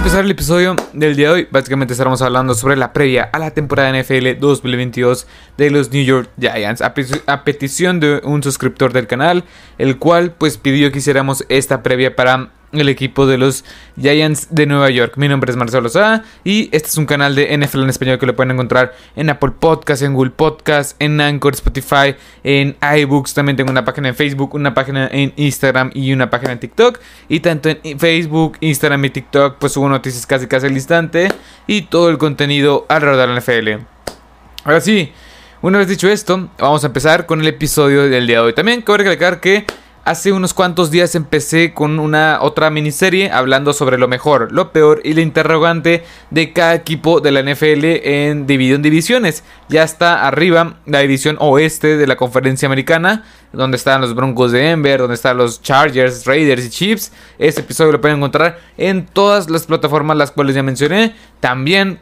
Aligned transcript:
empezar 0.00 0.24
el 0.24 0.30
episodio 0.30 0.76
del 0.94 1.14
día 1.14 1.28
de 1.28 1.34
hoy. 1.34 1.48
Básicamente 1.50 1.92
estaremos 1.92 2.22
hablando 2.22 2.54
sobre 2.54 2.74
la 2.74 2.94
previa 2.94 3.28
a 3.34 3.38
la 3.38 3.50
temporada 3.50 3.92
NFL 3.92 4.38
2022 4.40 5.26
de 5.58 5.70
los 5.70 5.92
New 5.92 6.02
York 6.02 6.30
Giants. 6.40 6.80
A, 6.80 6.94
a, 7.26 7.44
petición 7.44 8.00
de 8.00 8.22
un 8.24 8.42
suscriptor 8.42 8.94
del 8.94 9.06
canal, 9.06 9.44
el 9.76 9.98
cual 9.98 10.32
pues 10.32 10.56
pidió 10.56 10.90
que 10.90 11.00
hiciéramos 11.00 11.44
esta 11.50 11.82
previa 11.82 12.16
para 12.16 12.50
el 12.72 12.88
equipo 12.88 13.26
de 13.26 13.38
los 13.38 13.64
Giants 14.00 14.48
de 14.50 14.66
Nueva 14.66 14.90
York. 14.90 15.14
Mi 15.16 15.28
nombre 15.28 15.50
es 15.50 15.56
Marcelo 15.56 15.88
Sá 15.88 16.22
y 16.44 16.68
este 16.72 16.88
es 16.88 16.96
un 16.96 17.06
canal 17.06 17.34
de 17.34 17.56
NFL 17.56 17.82
en 17.82 17.90
español 17.90 18.18
que 18.18 18.26
lo 18.26 18.36
pueden 18.36 18.52
encontrar 18.52 18.94
en 19.16 19.30
Apple 19.30 19.52
Podcasts, 19.58 20.04
en 20.04 20.14
Google 20.14 20.30
Podcasts, 20.30 20.94
en 20.98 21.20
Anchor, 21.20 21.54
Spotify, 21.54 22.14
en 22.44 22.76
iBooks. 22.80 23.34
También 23.34 23.56
tengo 23.56 23.70
una 23.70 23.84
página 23.84 24.08
en 24.08 24.14
Facebook, 24.14 24.54
una 24.54 24.74
página 24.74 25.08
en 25.12 25.32
Instagram 25.36 25.90
y 25.94 26.12
una 26.12 26.30
página 26.30 26.52
en 26.52 26.60
TikTok. 26.60 27.00
Y 27.28 27.40
tanto 27.40 27.70
en 27.82 27.98
Facebook, 27.98 28.56
Instagram 28.60 29.04
y 29.04 29.10
TikTok 29.10 29.56
pues 29.58 29.72
subo 29.72 29.88
noticias 29.88 30.26
casi 30.26 30.46
casi 30.46 30.66
al 30.66 30.72
instante 30.72 31.28
y 31.66 31.82
todo 31.82 32.10
el 32.10 32.18
contenido 32.18 32.86
alrededor 32.88 33.28
de 33.28 33.34
la 33.34 33.40
NFL. 33.40 33.84
Ahora 34.64 34.80
sí, 34.80 35.12
una 35.62 35.78
vez 35.78 35.88
dicho 35.88 36.08
esto, 36.08 36.48
vamos 36.58 36.84
a 36.84 36.86
empezar 36.86 37.26
con 37.26 37.40
el 37.40 37.46
episodio 37.46 38.08
del 38.08 38.26
día 38.26 38.36
de 38.38 38.46
hoy. 38.46 38.52
También 38.54 38.82
quiero 38.82 38.98
recalcar 38.98 39.40
que 39.40 39.66
Hace 40.10 40.32
unos 40.32 40.54
cuantos 40.54 40.90
días 40.90 41.14
empecé 41.14 41.72
con 41.72 42.00
una 42.00 42.38
otra 42.42 42.68
miniserie 42.68 43.30
hablando 43.30 43.72
sobre 43.72 43.96
lo 43.96 44.08
mejor, 44.08 44.50
lo 44.50 44.72
peor 44.72 45.00
y 45.04 45.12
la 45.12 45.20
interrogante 45.20 46.02
de 46.30 46.52
cada 46.52 46.74
equipo 46.74 47.20
de 47.20 47.30
la 47.30 47.44
NFL 47.44 47.84
en 47.84 48.44
dividido 48.44 48.74
en 48.74 48.82
divisiones. 48.82 49.44
Ya 49.68 49.84
está 49.84 50.26
arriba 50.26 50.80
la 50.84 50.98
división 50.98 51.36
oeste 51.38 51.96
de 51.96 52.08
la 52.08 52.16
conferencia 52.16 52.66
americana, 52.66 53.24
donde 53.52 53.76
están 53.76 54.00
los 54.00 54.16
Broncos 54.16 54.50
de 54.50 54.58
Denver, 54.58 54.98
donde 54.98 55.14
están 55.14 55.36
los 55.36 55.62
Chargers, 55.62 56.26
Raiders 56.26 56.66
y 56.66 56.70
Chiefs. 56.70 57.12
Este 57.38 57.60
episodio 57.60 57.92
lo 57.92 58.00
pueden 58.00 58.16
encontrar 58.16 58.58
en 58.78 59.06
todas 59.06 59.48
las 59.48 59.66
plataformas 59.66 60.16
las 60.16 60.32
cuales 60.32 60.56
ya 60.56 60.64
mencioné. 60.64 61.14
También 61.38 62.00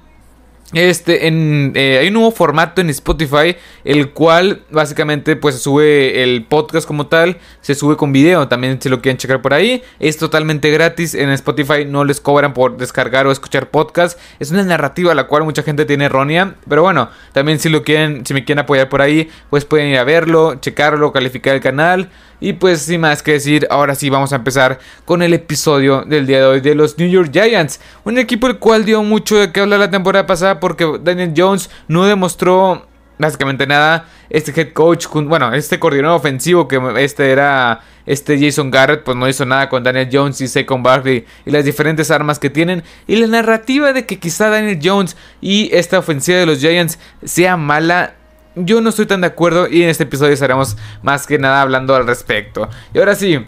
este, 0.73 1.27
en, 1.27 1.73
eh, 1.77 1.99
hay 2.01 2.09
un 2.09 2.15
nuevo 2.15 2.31
formato 2.31 2.81
en 2.81 2.91
Spotify, 2.91 3.57
el 3.85 4.11
cual 4.11 4.65
básicamente 4.71 5.35
pues 5.35 5.55
se 5.55 5.61
sube 5.63 6.23
el 6.23 6.45
podcast 6.45 6.87
como 6.87 7.07
tal, 7.07 7.39
se 7.63 7.75
sube 7.75 7.97
con 7.97 8.13
video, 8.13 8.49
también 8.49 8.81
si 8.81 8.91
lo 8.91 9.01
quieren 9.01 9.17
checar 9.17 9.41
por 9.41 9.55
ahí, 9.55 9.83
es 9.99 10.19
totalmente 10.19 10.71
gratis, 10.71 11.15
en 11.15 11.31
Spotify 11.31 11.87
no 11.87 12.05
les 12.05 12.21
cobran 12.21 12.53
por 12.53 12.77
descargar 12.77 13.27
o 13.27 13.33
escuchar 13.33 13.71
podcast, 13.71 14.19
es 14.41 14.51
una 14.51 14.63
narrativa 14.63 15.15
la 15.15 15.25
cual 15.25 15.45
mucha 15.45 15.63
gente 15.63 15.87
tiene 15.87 16.05
errónea, 16.05 16.57
pero 16.69 16.83
bueno, 16.83 17.09
también 17.33 17.59
si 17.59 17.71
lo 17.71 17.83
quieren, 17.83 18.27
si 18.27 18.35
me 18.35 18.45
quieren 18.45 18.61
apoyar 18.61 18.91
por 18.91 19.01
ahí, 19.01 19.31
pues 19.49 19.65
pueden 19.65 19.89
ir 19.89 19.99
a 19.99 20.05
verlo, 20.05 20.57
checarlo, 20.57 21.13
calificar 21.13 21.55
el 21.55 21.63
canal, 21.63 22.11
y 22.41 22.55
pues 22.55 22.83
sin 22.83 23.01
más 23.01 23.23
que 23.23 23.33
decir, 23.33 23.67
ahora 23.71 23.95
sí 23.95 24.11
vamos 24.11 24.33
a 24.33 24.37
empezar 24.37 24.79
con 25.05 25.23
el 25.23 25.35
episodio 25.35 26.03
del 26.03 26.27
día 26.27 26.39
de 26.39 26.47
hoy 26.47 26.61
de 26.61 26.75
los 26.75 26.99
New 26.99 27.09
York 27.09 27.31
Giants. 27.33 27.81
Un 28.05 28.19
equipo 28.19 28.47
el 28.47 28.59
cual 28.59 28.85
dio 28.85 29.03
mucho 29.03 29.37
de 29.37 29.53
qué 29.53 29.61
hablar 29.61 29.81
la 29.81 29.91
temporada 29.91 30.27
pasada 30.27 30.61
porque 30.61 30.99
Daniel 31.03 31.35
Jones 31.37 31.71
no 31.89 32.05
demostró 32.07 32.87
básicamente 33.19 33.67
nada. 33.67 34.07
Este 34.31 34.59
head 34.59 34.73
coach, 34.73 35.07
bueno, 35.09 35.53
este 35.55 35.79
coordinador 35.79 36.17
ofensivo 36.17 36.69
que 36.69 36.81
este 36.99 37.31
era 37.31 37.81
este 38.07 38.39
Jason 38.39 38.71
Garrett, 38.71 39.03
pues 39.03 39.17
no 39.17 39.29
hizo 39.29 39.45
nada 39.45 39.69
con 39.69 39.83
Daniel 39.83 40.09
Jones 40.11 40.41
y 40.41 40.49
Saquon 40.49 40.83
Barkley 40.83 41.27
y 41.45 41.51
las 41.51 41.65
diferentes 41.65 42.11
armas 42.11 42.39
que 42.39 42.51
tienen. 42.51 42.83
Y 43.07 43.17
la 43.17 43.27
narrativa 43.27 43.93
de 43.93 44.07
que 44.07 44.19
quizá 44.19 44.49
Daniel 44.49 44.79
Jones 44.83 45.17
y 45.41 45.71
esta 45.75 45.99
ofensiva 45.99 46.39
de 46.39 46.47
los 46.47 46.61
Giants 46.61 46.99
sea 47.25 47.57
mala 47.57 48.18
yo 48.55 48.81
no 48.81 48.91
estoy 48.91 49.07
tan 49.07 49.21
de 49.21 49.29
acuerdo 49.29 49.69
y 49.69 49.83
en 49.83 49.89
este 49.89 50.05
episodio 50.05 50.33
estaremos 50.33 50.77
más 51.03 51.27
que 51.27 51.39
nada 51.39 51.63
hablando 51.63 51.95
al 51.95 52.07
respecto. 52.07 52.69
Y 52.93 52.99
ahora 52.99 53.15
sí, 53.15 53.45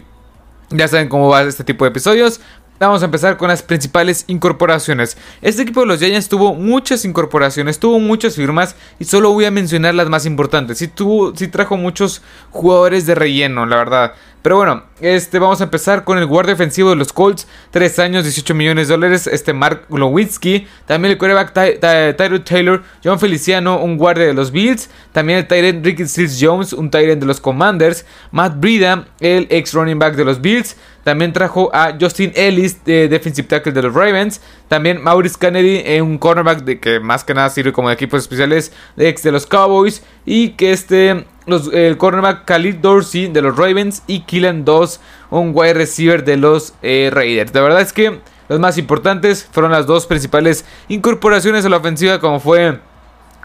ya 0.69 0.87
saben 0.87 1.09
cómo 1.09 1.29
va 1.29 1.43
este 1.43 1.63
tipo 1.63 1.85
de 1.85 1.89
episodios. 1.89 2.39
Vamos 2.79 3.03
a 3.03 3.05
empezar 3.05 3.37
con 3.37 3.49
las 3.49 3.61
principales 3.61 4.23
incorporaciones. 4.25 5.15
Este 5.43 5.61
equipo 5.61 5.81
de 5.81 5.85
los 5.85 5.99
Giants 5.99 6.29
tuvo 6.29 6.55
muchas 6.55 7.05
incorporaciones, 7.05 7.77
tuvo 7.77 7.99
muchas 7.99 8.35
firmas 8.35 8.75
y 8.97 9.05
solo 9.05 9.31
voy 9.31 9.45
a 9.45 9.51
mencionar 9.51 9.93
las 9.93 10.09
más 10.09 10.25
importantes. 10.25 10.79
Sí, 10.79 10.87
tuvo, 10.87 11.35
sí 11.35 11.47
trajo 11.47 11.77
muchos 11.77 12.23
jugadores 12.49 13.05
de 13.05 13.13
relleno, 13.13 13.67
la 13.67 13.75
verdad. 13.75 14.13
Pero 14.41 14.57
bueno, 14.57 14.83
este, 14.99 15.37
vamos 15.37 15.61
a 15.61 15.65
empezar 15.65 16.03
con 16.03 16.17
el 16.17 16.25
guardia 16.25 16.55
ofensivo 16.55 16.89
de 16.89 16.95
los 16.95 17.13
Colts. 17.13 17.47
3 17.71 17.99
años, 17.99 18.23
18 18.23 18.55
millones 18.55 18.87
de 18.87 18.95
dólares. 18.95 19.27
Este 19.27 19.53
Mark 19.53 19.85
Glowinski. 19.89 20.67
También 20.87 21.11
el 21.11 21.17
quarterback 21.19 21.53
Tyler 21.79 22.43
Taylor. 22.43 22.83
John 23.03 23.19
Feliciano, 23.19 23.79
un 23.79 23.97
guardia 23.97 24.25
de 24.25 24.33
los 24.33 24.51
Bills. 24.51 24.89
También 25.11 25.39
el 25.39 25.47
Tyrant 25.47 25.85
Ricky 25.85 26.07
Seals 26.07 26.39
Jones, 26.41 26.73
un 26.73 26.89
Tyrant 26.89 27.19
de 27.19 27.27
los 27.27 27.39
Commanders. 27.39 28.05
Matt 28.31 28.59
Brida, 28.59 29.07
el 29.19 29.47
ex 29.51 29.73
running 29.73 29.99
back 29.99 30.15
de 30.15 30.25
los 30.25 30.41
Bills. 30.41 30.75
También 31.03 31.33
trajo 31.33 31.69
a 31.73 31.97
Justin 31.99 32.31
Ellis, 32.35 32.83
de 32.83 33.07
defensive 33.07 33.47
tackle 33.47 33.71
de 33.71 33.81
los 33.83 33.93
Ravens. 33.93 34.41
También 34.67 35.01
Maurice 35.01 35.35
Kennedy, 35.39 35.81
eh, 35.85 36.01
un 36.01 36.17
cornerback 36.17 36.63
de 36.63 36.79
que 36.79 36.99
más 36.99 37.23
que 37.23 37.33
nada 37.33 37.49
sirve 37.49 37.73
como 37.73 37.89
de 37.89 37.95
equipos 37.95 38.21
especiales 38.21 38.71
ex 38.97 39.23
de 39.23 39.31
los 39.31 39.45
Cowboys. 39.45 40.03
Y 40.25 40.49
que 40.49 40.71
este 40.71 41.25
el 41.47 41.97
cornerback 41.97 42.45
Khalid 42.45 42.75
Dorsey 42.75 43.27
de 43.27 43.41
los 43.41 43.55
Ravens 43.57 44.03
y 44.07 44.21
Killan 44.21 44.63
Doss, 44.63 44.99
un 45.29 45.51
wide 45.53 45.73
receiver 45.73 46.23
de 46.23 46.37
los 46.37 46.73
eh, 46.81 47.09
Raiders. 47.11 47.53
La 47.53 47.61
verdad 47.61 47.81
es 47.81 47.93
que 47.93 48.19
los 48.47 48.59
más 48.59 48.77
importantes 48.77 49.47
fueron 49.51 49.71
las 49.71 49.87
dos 49.87 50.05
principales 50.05 50.65
incorporaciones 50.87 51.65
a 51.65 51.69
la 51.69 51.77
ofensiva 51.77 52.19
como 52.19 52.39
fue 52.39 52.79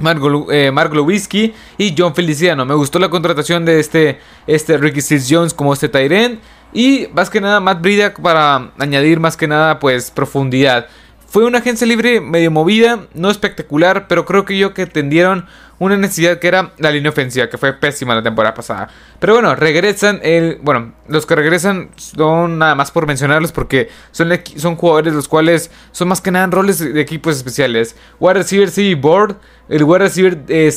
Mark, 0.01 0.21
eh, 0.51 1.53
y 1.79 1.95
John 1.97 2.15
Feliciano. 2.15 2.67
Me 2.67 2.75
gustó 2.75 2.99
la 2.99 3.09
contratación 3.09 3.65
de 3.65 3.81
este, 3.81 4.21
este 4.47 4.77
Ricky 4.77 5.01
Seals 5.01 5.27
Jones 5.31 5.55
como 5.55 5.73
este 5.73 5.89
Tyrant. 5.89 6.41
Y 6.73 7.09
más 7.15 7.31
que 7.31 7.41
nada 7.41 7.61
Matt 7.61 7.81
Brida 7.81 8.13
para 8.13 8.73
añadir 8.79 9.21
más 9.21 9.37
que 9.37 9.49
nada 9.49 9.79
pues 9.79 10.11
profundidad. 10.11 10.89
Fue 11.29 11.45
una 11.45 11.59
agencia 11.59 11.87
libre 11.87 12.21
medio 12.21 12.51
movida, 12.51 13.07
no 13.15 13.31
espectacular, 13.31 14.07
pero 14.09 14.25
creo 14.25 14.45
que 14.45 14.57
yo 14.59 14.75
que 14.75 14.87
tendieron 14.87 15.47
una 15.79 15.97
necesidad 15.97 16.39
que 16.39 16.49
era 16.49 16.73
la 16.79 16.91
línea 16.91 17.11
ofensiva, 17.11 17.49
que 17.49 17.59
fue 17.59 17.73
pésima 17.75 18.15
la 18.15 18.23
temporada 18.23 18.55
pasada. 18.55 18.89
Pero 19.19 19.35
bueno, 19.35 19.55
regresan 19.55 20.21
el. 20.23 20.59
Bueno, 20.63 20.95
los 21.09 21.27
que 21.27 21.35
regresan 21.35 21.91
son 21.97 22.59
nada 22.59 22.75
más 22.75 22.91
por 22.91 23.07
mencionarlos 23.07 23.53
porque 23.53 23.89
son, 24.11 24.31
son 24.57 24.77
jugadores 24.77 25.15
los 25.15 25.29
cuales 25.29 25.71
son 25.93 26.09
más 26.09 26.21
que 26.21 26.31
nada 26.31 26.47
roles 26.47 26.79
de, 26.79 27.01
equipos 27.01 27.37
especiales. 27.37 27.97
Wide 28.21 28.35
receiver 28.35 28.71
C. 28.71 28.95
Board, 28.95 29.37
el 29.69 29.85
wide 29.85 29.99
receiver 29.99 30.39
eh, 30.49 30.73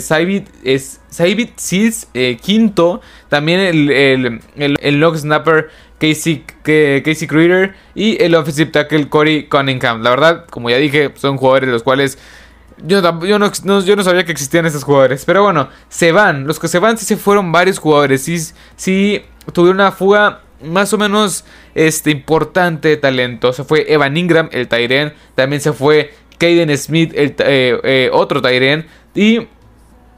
Saibit 0.00 1.58
Seals, 1.58 2.08
eh, 2.14 2.36
quinto. 2.40 3.00
También 3.28 3.60
el, 3.60 3.90
el, 3.90 4.76
el, 4.80 5.00
long 5.00 5.16
snapper 5.16 5.70
Casey, 5.98 6.44
Casey 6.64 7.26
Creeder 7.28 7.74
y 7.94 8.22
el 8.22 8.34
offensive 8.34 8.70
tackle 8.70 9.08
Corey 9.08 9.44
Cunningham. 9.44 10.02
La 10.02 10.10
verdad, 10.10 10.46
como 10.50 10.68
ya 10.68 10.76
dije, 10.76 11.12
son 11.14 11.36
jugadores 11.36 11.70
los 11.70 11.82
cuales 11.82 12.18
yo, 12.84 13.00
yo, 13.24 13.38
no, 13.38 13.80
yo 13.80 13.96
no 13.96 14.04
sabía 14.04 14.24
que 14.24 14.32
existían 14.32 14.66
esos 14.66 14.84
jugadores. 14.84 15.24
Pero 15.24 15.42
bueno, 15.42 15.68
se 15.88 16.12
van. 16.12 16.46
Los 16.46 16.58
que 16.58 16.68
se 16.68 16.78
van 16.78 16.98
sí 16.98 17.04
se 17.04 17.16
fueron 17.16 17.52
varios 17.52 17.78
jugadores. 17.78 18.22
Sí, 18.22 18.38
sí 18.76 19.24
tuvieron 19.52 19.80
una 19.80 19.92
fuga 19.92 20.40
más 20.62 20.92
o 20.92 20.98
menos 20.98 21.44
este, 21.74 22.10
importante 22.10 22.88
de 22.88 22.96
talento. 22.96 23.52
Se 23.52 23.64
fue 23.64 23.92
Evan 23.92 24.16
Ingram, 24.16 24.48
el 24.52 24.68
Tyren. 24.68 25.12
También 25.34 25.60
se 25.60 25.72
fue 25.72 26.14
Caden 26.38 26.76
Smith, 26.76 27.12
el, 27.14 27.34
eh, 27.38 27.80
eh, 27.84 28.10
otro 28.12 28.42
Tyren. 28.42 28.86
Y 29.14 29.48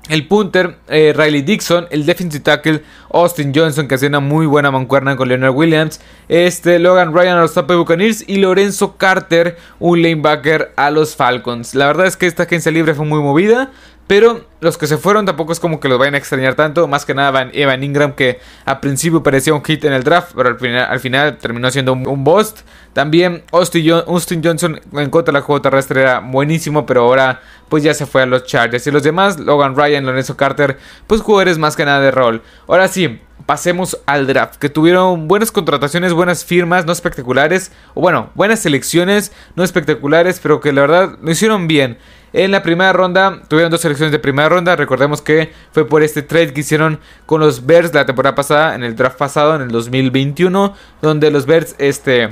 el 0.09 0.27
punter, 0.27 0.77
eh, 0.89 1.15
Riley 1.17 1.43
Dixon, 1.43 1.87
el 1.91 2.05
defensive 2.05 2.43
tackle, 2.43 2.83
Austin 3.11 3.53
Johnson, 3.55 3.89
que 3.89 3.95
hace 3.95 4.09
una 4.09 4.21
muy 4.21 4.45
buena 4.47 4.71
mancuerna 4.71 5.17
con 5.17 5.29
Leonard 5.29 5.55
Williams, 5.55 6.01
este, 6.29 6.79
Logan 6.79 7.15
Ryan 7.15 7.39
a 7.39 7.41
los 7.41 7.55
Tampa 7.55 7.75
Buccaneers 7.75 8.25
y 8.27 8.37
Lorenzo 8.37 8.97
Carter, 8.97 9.57
un 9.79 10.03
lanebacker 10.03 10.73
a 10.77 10.91
los 10.91 11.17
Falcons. 11.17 11.75
La 11.75 11.87
verdad 11.87 12.07
es 12.07 12.17
que 12.17 12.27
esta 12.27 12.43
agencia 12.43 12.71
libre 12.71 12.95
fue 12.95 13.07
muy 13.07 13.21
movida, 13.21 13.71
pero 14.07 14.45
los 14.61 14.77
que 14.77 14.87
se 14.87 14.99
fueron 14.99 15.25
tampoco 15.25 15.53
es 15.53 15.61
como 15.61 15.81
que 15.81 15.89
los 15.89 15.99
vayan 15.99 16.15
a 16.15 16.19
extrañar 16.19 16.55
tanto. 16.55 16.87
Más 16.87 17.07
que 17.07 17.15
nada 17.15 17.49
Evan 17.53 17.83
Ingram, 17.83 18.13
que 18.13 18.39
a 18.67 18.81
principio 18.81 19.23
parecía 19.23 19.55
un 19.55 19.65
hit 19.65 19.85
en 19.85 19.95
el 19.95 20.05
draft, 20.05 20.33
pero 20.37 20.51
al 20.51 20.59
final, 20.59 20.87
al 20.91 21.01
final 21.01 21.39
terminó 21.39 21.71
siendo 21.71 21.95
un, 21.95 22.25
bust. 22.25 22.61
También 22.93 23.45
Austin, 23.51 24.43
Johnson 24.45 24.81
en 24.93 25.11
contra 25.11 25.33
de 25.33 25.39
la 25.39 25.45
juego 25.45 25.63
terrestre 25.63 26.03
era 26.03 26.21
buenísimo, 26.21 26.85
pero 26.85 27.03
ahora 27.03 27.41
pues 27.69 27.83
ya 27.83 27.95
se 27.95 28.05
fue 28.05 28.23
a 28.23 28.27
los 28.27 28.45
Chargers. 28.45 28.87
Y 28.87 28.91
los 28.91 29.03
demás, 29.03 29.41
Logan 29.41 29.75
Ryan, 29.75 30.05
Lorenzo 30.05 30.37
Carter, 30.37 30.79
pues 31.07 31.23
jugadores 31.23 31.59
más 31.59 31.75
que 31.75 31.87
nada 31.87 32.01
de 32.01 32.11
rol. 32.11 32.43
Ahora 32.69 32.89
sí, 32.89 33.21
pasemos 33.47 33.99
al 34.07 34.27
draft, 34.27 34.57
que 34.57 34.69
tuvieron 34.69 35.29
buenas 35.29 35.51
contrataciones, 35.51 36.13
buenas 36.13 36.45
firmas, 36.45 36.87
no 36.87 36.93
espectaculares, 36.93 37.73
o 37.95 38.01
bueno, 38.01 38.31
buenas 38.35 38.61
selecciones, 38.61 39.33
no 39.57 39.65
espectaculares, 39.65 40.41
pero 40.43 40.61
que 40.61 40.73
la 40.73 40.83
verdad 40.83 41.19
lo 41.23 41.31
hicieron 41.31 41.67
bien. 41.67 41.99
En 42.37 42.51
la 42.51 42.65
primera 42.65 42.93
ronda 42.93 43.43
tuvieron 43.47 43.71
dos 43.71 43.81
selecciones 43.81 44.11
de 44.11 44.19
primera 44.19 44.49
ronda. 44.49 44.75
Recordemos 44.75 45.23
que 45.23 45.53
fue 45.71 45.87
por 45.87 46.03
este 46.03 46.21
trade 46.21 46.53
que 46.53 46.63
hicieron 46.63 46.99
con 47.27 47.41
los 47.41 47.65
Bears 47.65 47.95
la 47.95 48.07
temporada 48.07 48.35
pasada, 48.35 48.75
en 48.75 48.83
el 48.83 48.97
draft 48.97 49.17
pasado, 49.17 49.55
en 49.55 49.63
el 49.63 49.69
2021, 49.69 50.75
donde 51.01 51.31
los 51.31 51.47
Bears 51.47 51.77
este, 51.79 52.31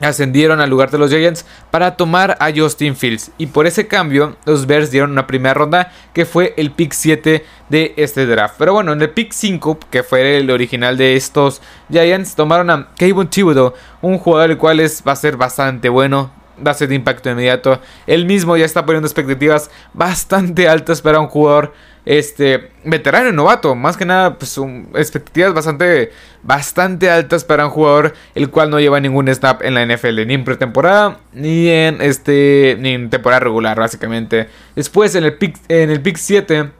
ascendieron 0.00 0.60
al 0.60 0.68
lugar 0.68 0.90
de 0.90 0.98
los 0.98 1.10
Giants 1.12 1.46
para 1.70 1.96
tomar 1.96 2.36
a 2.40 2.50
Justin 2.52 2.96
Fields. 2.96 3.30
Y 3.38 3.46
por 3.46 3.68
ese 3.68 3.86
cambio, 3.86 4.34
los 4.46 4.66
Bears 4.66 4.90
dieron 4.90 5.12
una 5.12 5.28
primera 5.28 5.54
ronda 5.54 5.92
que 6.12 6.26
fue 6.26 6.52
el 6.56 6.72
pick 6.72 6.92
7 6.92 7.44
de 7.68 7.94
este 7.98 8.26
draft. 8.26 8.56
Pero 8.58 8.72
bueno, 8.72 8.92
en 8.92 9.00
el 9.00 9.10
pick 9.10 9.30
5, 9.30 9.78
que 9.92 10.02
fue 10.02 10.38
el 10.38 10.50
original 10.50 10.96
de 10.96 11.14
estos 11.14 11.62
Giants, 11.88 12.34
tomaron 12.34 12.68
a 12.68 12.88
Kevin 12.96 13.28
Thibodeau, 13.28 13.74
un 14.02 14.18
jugador 14.18 14.50
el 14.50 14.58
cual 14.58 14.80
es, 14.80 15.04
va 15.06 15.12
a 15.12 15.16
ser 15.16 15.36
bastante 15.36 15.88
bueno. 15.88 16.39
Va 16.64 16.72
a 16.72 16.74
ser 16.74 16.88
de 16.88 16.94
impacto 16.94 17.30
inmediato. 17.30 17.80
Él 18.06 18.26
mismo 18.26 18.56
ya 18.56 18.64
está 18.64 18.84
poniendo 18.84 19.06
expectativas 19.06 19.70
bastante 19.94 20.68
altas 20.68 21.02
para 21.02 21.20
un 21.20 21.28
jugador 21.28 21.72
este 22.06 22.70
veterano 22.84 23.30
novato, 23.30 23.74
más 23.74 23.96
que 23.96 24.06
nada 24.06 24.38
pues 24.38 24.58
expectativas 24.94 25.52
bastante 25.52 26.12
bastante 26.42 27.10
altas 27.10 27.44
para 27.44 27.66
un 27.66 27.70
jugador 27.70 28.14
el 28.34 28.50
cual 28.50 28.70
no 28.70 28.80
lleva 28.80 29.00
ningún 29.00 29.32
snap 29.32 29.62
en 29.62 29.74
la 29.74 29.84
NFL, 29.84 30.26
ni 30.26 30.34
en 30.34 30.44
pretemporada 30.44 31.18
ni 31.32 31.68
en 31.68 32.00
este 32.00 32.76
ni 32.80 32.94
en 32.94 33.10
temporada 33.10 33.40
regular 33.40 33.78
básicamente. 33.78 34.48
Después 34.74 35.14
en 35.14 35.24
el 35.24 35.34
pick 35.34 35.58
en 35.68 35.90
el 35.90 36.00
pick 36.00 36.16
7 36.16 36.70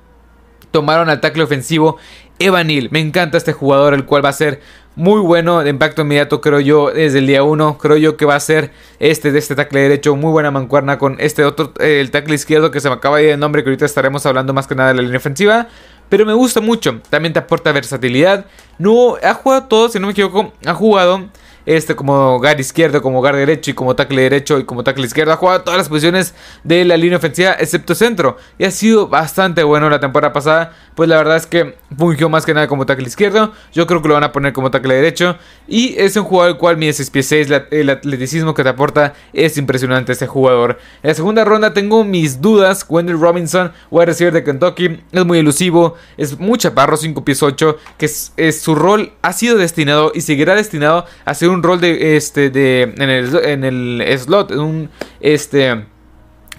tomaron 0.70 1.10
al 1.10 1.20
tackle 1.20 1.42
ofensivo 1.42 1.98
Evan 2.40 2.66
Neal. 2.66 2.88
Me 2.90 2.98
encanta 2.98 3.38
este 3.38 3.52
jugador 3.52 3.94
el 3.94 4.06
cual 4.06 4.24
va 4.24 4.30
a 4.30 4.32
ser 4.32 4.60
muy 4.96 5.20
bueno 5.20 5.60
de 5.60 5.70
impacto 5.70 6.02
inmediato, 6.02 6.40
creo 6.40 6.58
yo, 6.58 6.90
desde 6.90 7.18
el 7.18 7.26
día 7.26 7.44
1. 7.44 7.78
Creo 7.78 7.96
yo 7.96 8.16
que 8.16 8.24
va 8.24 8.34
a 8.34 8.40
ser 8.40 8.72
este 8.98 9.30
de 9.30 9.38
este 9.38 9.54
tackle 9.54 9.80
derecho, 9.80 10.16
muy 10.16 10.32
buena 10.32 10.50
mancuerna 10.50 10.98
con 10.98 11.16
este 11.20 11.44
otro, 11.44 11.72
eh, 11.78 12.00
el 12.00 12.10
tackle 12.10 12.34
izquierdo 12.34 12.70
que 12.70 12.80
se 12.80 12.88
me 12.88 12.96
acaba 12.96 13.18
de 13.18 13.24
ir 13.24 13.30
el 13.30 13.38
nombre, 13.38 13.62
que 13.62 13.68
ahorita 13.68 13.84
estaremos 13.84 14.26
hablando 14.26 14.52
más 14.52 14.66
que 14.66 14.74
nada 14.74 14.88
de 14.88 14.96
la 14.96 15.02
línea 15.02 15.18
ofensiva. 15.18 15.68
Pero 16.08 16.26
me 16.26 16.32
gusta 16.32 16.60
mucho, 16.60 17.00
también 17.08 17.32
te 17.32 17.38
aporta 17.38 17.70
versatilidad. 17.70 18.46
No, 18.78 19.16
ha 19.22 19.34
jugado 19.34 19.64
todo, 19.64 19.88
si 19.88 20.00
no 20.00 20.08
me 20.08 20.12
equivoco, 20.12 20.52
ha 20.66 20.74
jugado 20.74 21.28
este 21.66 21.94
como 21.94 22.38
guard 22.38 22.58
izquierdo, 22.58 23.02
como 23.02 23.20
guard 23.20 23.36
derecho 23.36 23.70
y 23.70 23.74
como 23.74 23.94
tackle 23.94 24.22
derecho 24.22 24.58
y 24.58 24.64
como 24.64 24.84
tackle 24.84 25.06
izquierdo. 25.06 25.32
Ha 25.32 25.36
jugado 25.36 25.62
todas 25.62 25.78
las 25.78 25.88
posiciones 25.88 26.34
de 26.64 26.84
la 26.84 26.96
línea 26.96 27.18
ofensiva 27.18 27.52
excepto 27.58 27.94
centro. 27.94 28.36
Y 28.58 28.64
ha 28.64 28.70
sido 28.70 29.08
bastante 29.08 29.62
bueno 29.62 29.90
la 29.90 30.00
temporada 30.00 30.32
pasada. 30.32 30.72
Pues 30.94 31.08
la 31.08 31.16
verdad 31.16 31.36
es 31.36 31.46
que 31.46 31.76
fungió 31.96 32.28
más 32.28 32.44
que 32.44 32.54
nada 32.54 32.68
como 32.68 32.86
tackle 32.86 33.06
izquierdo. 33.06 33.52
Yo 33.72 33.86
creo 33.86 34.02
que 34.02 34.08
lo 34.08 34.14
van 34.14 34.24
a 34.24 34.32
poner 34.32 34.52
como 34.52 34.70
tackle 34.70 34.94
derecho. 34.94 35.36
Y 35.68 35.94
es 35.98 36.16
un 36.16 36.24
jugador 36.24 36.52
el 36.52 36.58
cual 36.58 36.76
mide 36.76 36.92
6 36.92 37.10
pies 37.10 37.26
6. 37.26 37.48
El 37.70 37.90
atleticismo 37.90 38.54
que 38.54 38.62
te 38.62 38.68
aporta 38.68 39.14
es 39.32 39.56
impresionante 39.56 40.12
este 40.12 40.26
jugador. 40.26 40.78
En 41.02 41.08
la 41.08 41.14
segunda 41.14 41.44
ronda 41.44 41.72
tengo 41.72 42.04
mis 42.04 42.40
dudas. 42.40 42.84
Wendell 42.88 43.20
Robinson, 43.20 43.72
wide 43.90 44.06
receiver 44.06 44.32
de 44.32 44.44
Kentucky. 44.44 45.00
Es 45.12 45.24
muy 45.24 45.38
elusivo. 45.38 45.96
Es 46.16 46.38
muy 46.38 46.58
chaparro, 46.58 46.96
5 46.96 47.24
pies 47.24 47.42
8. 47.42 47.78
Que 47.98 48.06
es, 48.06 48.60
su 48.60 48.74
rol 48.74 49.12
ha 49.22 49.32
sido 49.32 49.56
destinado 49.56 50.12
y 50.14 50.22
seguirá 50.22 50.54
destinado 50.54 51.06
a 51.24 51.34
ser 51.34 51.49
un 51.50 51.62
rol 51.62 51.80
de 51.80 52.16
este 52.16 52.50
de 52.50 52.82
en 52.82 53.10
el, 53.10 53.36
en 53.44 53.64
el 53.64 54.18
slot, 54.18 54.52
un 54.52 54.88
este 55.20 55.84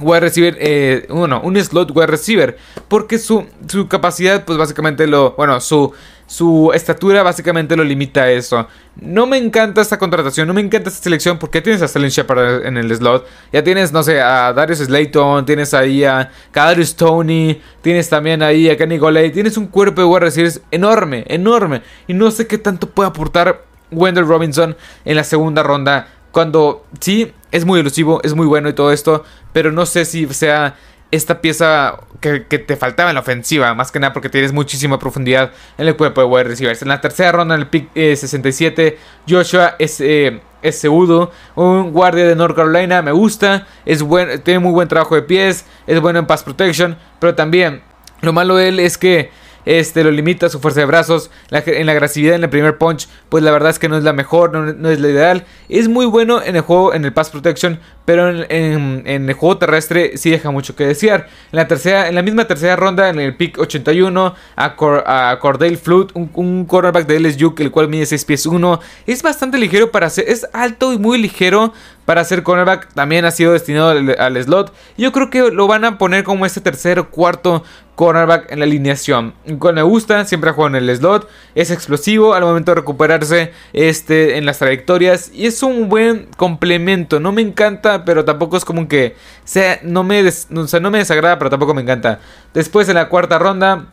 wide 0.01 0.19
receiver, 0.19 0.57
eh, 0.59 1.07
un 1.09 1.57
slot 1.63 1.91
wide 1.95 2.07
receiver, 2.07 2.57
porque 2.88 3.17
su, 3.17 3.45
su 3.67 3.88
capacidad, 3.88 4.43
pues 4.45 4.57
básicamente 4.57 5.07
lo, 5.07 5.33
bueno, 5.33 5.59
su, 5.61 5.93
su 6.25 6.71
estatura 6.73 7.23
básicamente 7.23 7.75
lo 7.75 7.83
limita 7.83 8.23
a 8.23 8.31
eso. 8.31 8.67
No 8.95 9.25
me 9.25 9.38
encanta 9.38 9.81
esta 9.81 9.97
contratación, 9.97 10.47
no 10.47 10.53
me 10.53 10.61
encanta 10.61 10.89
esta 10.89 11.03
selección 11.03 11.38
porque 11.38 11.61
tienes 11.61 11.81
a 11.81 11.88
Sterling 11.88 12.09
Shepard 12.09 12.65
en 12.65 12.77
el 12.77 12.95
slot. 12.95 13.27
Ya 13.51 13.63
tienes, 13.63 13.91
no 13.91 14.03
sé, 14.03 14.21
a 14.21 14.53
Darius 14.53 14.79
Slayton, 14.79 15.45
tienes 15.45 15.73
ahí 15.73 16.03
a 16.03 16.31
Kadarius 16.51 16.95
Tony, 16.95 17.61
tienes 17.81 18.09
también 18.09 18.41
ahí 18.43 18.69
a 18.69 18.77
Kenny 18.77 18.97
Goley, 18.97 19.31
tienes 19.31 19.57
un 19.57 19.67
cuerpo 19.67 20.01
de 20.01 20.07
wide 20.07 20.19
receivers 20.19 20.61
enorme, 20.71 21.25
enorme. 21.27 21.81
Y 22.07 22.13
no 22.13 22.31
sé 22.31 22.47
qué 22.47 22.57
tanto 22.57 22.89
puede 22.89 23.09
aportar 23.09 23.70
Wendell 23.91 24.27
Robinson 24.27 24.75
en 25.05 25.15
la 25.15 25.23
segunda 25.23 25.63
ronda. 25.63 26.07
Cuando 26.31 26.85
sí, 26.99 27.33
es 27.51 27.65
muy 27.65 27.79
elusivo, 27.79 28.21
es 28.23 28.33
muy 28.33 28.47
bueno 28.47 28.69
y 28.69 28.73
todo 28.73 28.91
esto, 28.91 29.23
pero 29.53 29.71
no 29.71 29.85
sé 29.85 30.05
si 30.05 30.25
sea 30.33 30.75
esta 31.11 31.41
pieza 31.41 31.99
que, 32.21 32.39
te 32.39 32.77
faltaba 32.77 33.09
en 33.09 33.15
la 33.15 33.19
ofensiva, 33.19 33.73
más 33.73 33.91
que 33.91 33.99
nada 33.99 34.13
porque 34.13 34.29
tienes 34.29 34.53
muchísima 34.53 34.97
profundidad 34.97 35.51
en 35.77 35.88
el 35.88 35.97
cuerpo 35.97 36.21
de 36.21 36.27
wide 36.27 36.45
receivers. 36.45 36.81
En 36.81 36.88
la 36.88 37.01
tercera 37.01 37.33
ronda, 37.33 37.55
en 37.55 37.61
el 37.61 37.67
pick 37.67 37.89
67, 37.93 38.88
eh, 38.88 38.97
Joshua 39.27 39.75
es, 39.77 39.99
eh, 39.99 40.41
es 40.61 40.83
un 40.85 41.91
guardia 41.91 42.25
de 42.25 42.35
North 42.35 42.55
Carolina, 42.55 43.01
me 43.01 43.11
gusta, 43.11 43.67
es 43.85 44.01
buen, 44.01 44.41
tiene 44.41 44.59
muy 44.59 44.71
buen 44.71 44.88
trabajo 44.88 45.15
de 45.15 45.23
pies, 45.23 45.65
es 45.85 45.99
bueno 45.99 46.19
en 46.19 46.27
pass 46.27 46.43
protection, 46.43 46.97
pero 47.19 47.35
también 47.35 47.81
lo 48.21 48.31
malo 48.31 48.55
de 48.55 48.69
él 48.69 48.79
es 48.79 48.97
que 48.97 49.31
este 49.66 50.04
lo 50.04 50.12
limita 50.12 50.50
su 50.50 50.60
fuerza 50.60 50.81
de 50.81 50.86
brazos, 50.86 51.31
en 51.50 51.86
la 51.86 51.92
agresividad 51.92 52.36
en 52.36 52.44
el 52.44 52.50
primer 52.50 52.78
punch, 52.78 53.08
pues 53.30 53.44
la 53.44 53.52
verdad 53.52 53.69
es 53.69 53.80
que 53.80 53.90
no 53.90 53.98
es 53.98 54.04
la 54.04 54.13
mejor, 54.13 54.54
no, 54.54 54.90
es 54.90 55.00
la 55.00 55.10
ideal. 55.10 55.46
Es 55.69 55.88
muy 55.88 56.06
bueno 56.06 56.42
en 56.42 56.56
el 56.56 56.62
juego, 56.62 56.94
en 56.94 57.06
el 57.06 57.13
pass 57.13 57.30
protection, 57.30 57.80
pero 58.12 58.44
en, 58.50 59.04
el 59.06 59.34
juego 59.36 59.58
terrestre 59.58 60.18
sí 60.18 60.31
deja 60.31 60.52
mucho 60.52 60.75
que 60.75 60.86
desear. 60.86 61.30
En 61.54 61.56
la 61.56 61.69
tercera, 61.69 62.10
en 62.10 62.16
la 62.16 62.22
misma 62.22 62.46
tercera 62.46 62.75
ronda, 62.75 63.08
en 63.08 63.22
el 63.22 63.38
pick 63.38 63.58
81, 63.58 64.36
a, 64.58 64.75
Cor, 64.75 65.06
a 65.08 65.40
Cordell 65.40 65.78
Flute, 65.78 66.13
un, 66.16 66.66
cornerback 66.66 67.08
de 67.08 67.22
LSU, 67.22 67.56
el 67.60 67.72
cual 67.72 67.88
mide 67.88 68.06
6 68.06 68.25
pies 68.25 68.46
1, 68.46 68.81
es 69.08 69.24
bastante 69.24 69.58
ligero 69.58 69.92
para 69.92 70.10
ser, 70.10 70.28
es 70.28 70.46
alto 70.52 70.92
y 70.92 70.98
muy 70.98 71.19
ligero 71.19 71.72
para 72.06 72.25
ser 72.25 72.44
cornerback, 72.44 72.94
también 72.94 73.24
ha 73.24 73.31
sido 73.31 73.54
destinado 73.54 73.92
al, 73.92 74.44
slot. 74.44 74.74
Yo 74.98 75.13
creo 75.13 75.30
que 75.30 75.52
lo 75.52 75.68
van 75.68 75.86
a 75.86 75.98
poner 75.98 76.25
como 76.25 76.46
este 76.46 76.60
tercer 76.60 77.00
o 77.00 77.10
cuarto 77.10 77.63
cornerback 77.96 78.52
en 78.52 78.60
la 78.60 78.66
alineación. 78.66 79.34
Me 79.46 79.81
gusta, 79.84 80.25
siempre 80.25 80.50
ha 80.50 80.54
jugado 80.54 80.75
en 80.75 80.84
el 80.84 80.98
slot, 80.98 81.30
es 81.56 81.72
explosivo 81.72 82.34
al 82.34 82.44
momento 82.44 82.72
de 82.72 82.75
recuperarse 82.75 83.54
este, 83.74 84.38
en 84.38 84.46
las 84.46 84.60
trayectorias 84.60 85.31
y 85.34 85.46
es 85.46 85.62
un 85.63 85.88
buen 85.88 86.28
complemento. 86.36 87.19
No 87.19 87.31
me 87.31 87.44
encanta, 87.44 88.00
pero 88.06 88.25
tampoco 88.25 88.57
es 88.57 88.65
como 88.65 88.88
que 88.88 89.15
sea, 89.44 89.80
no 89.83 90.03
me, 90.03 90.24
no 90.50 90.92
me 90.92 90.98
desagrada, 90.98 91.38
pero 91.38 91.50
tampoco 91.50 91.74
me 91.74 91.81
encanta. 91.81 92.19
Después 92.53 92.89
en 92.89 92.95
la 92.95 93.09
cuarta 93.09 93.39
ronda 93.39 93.88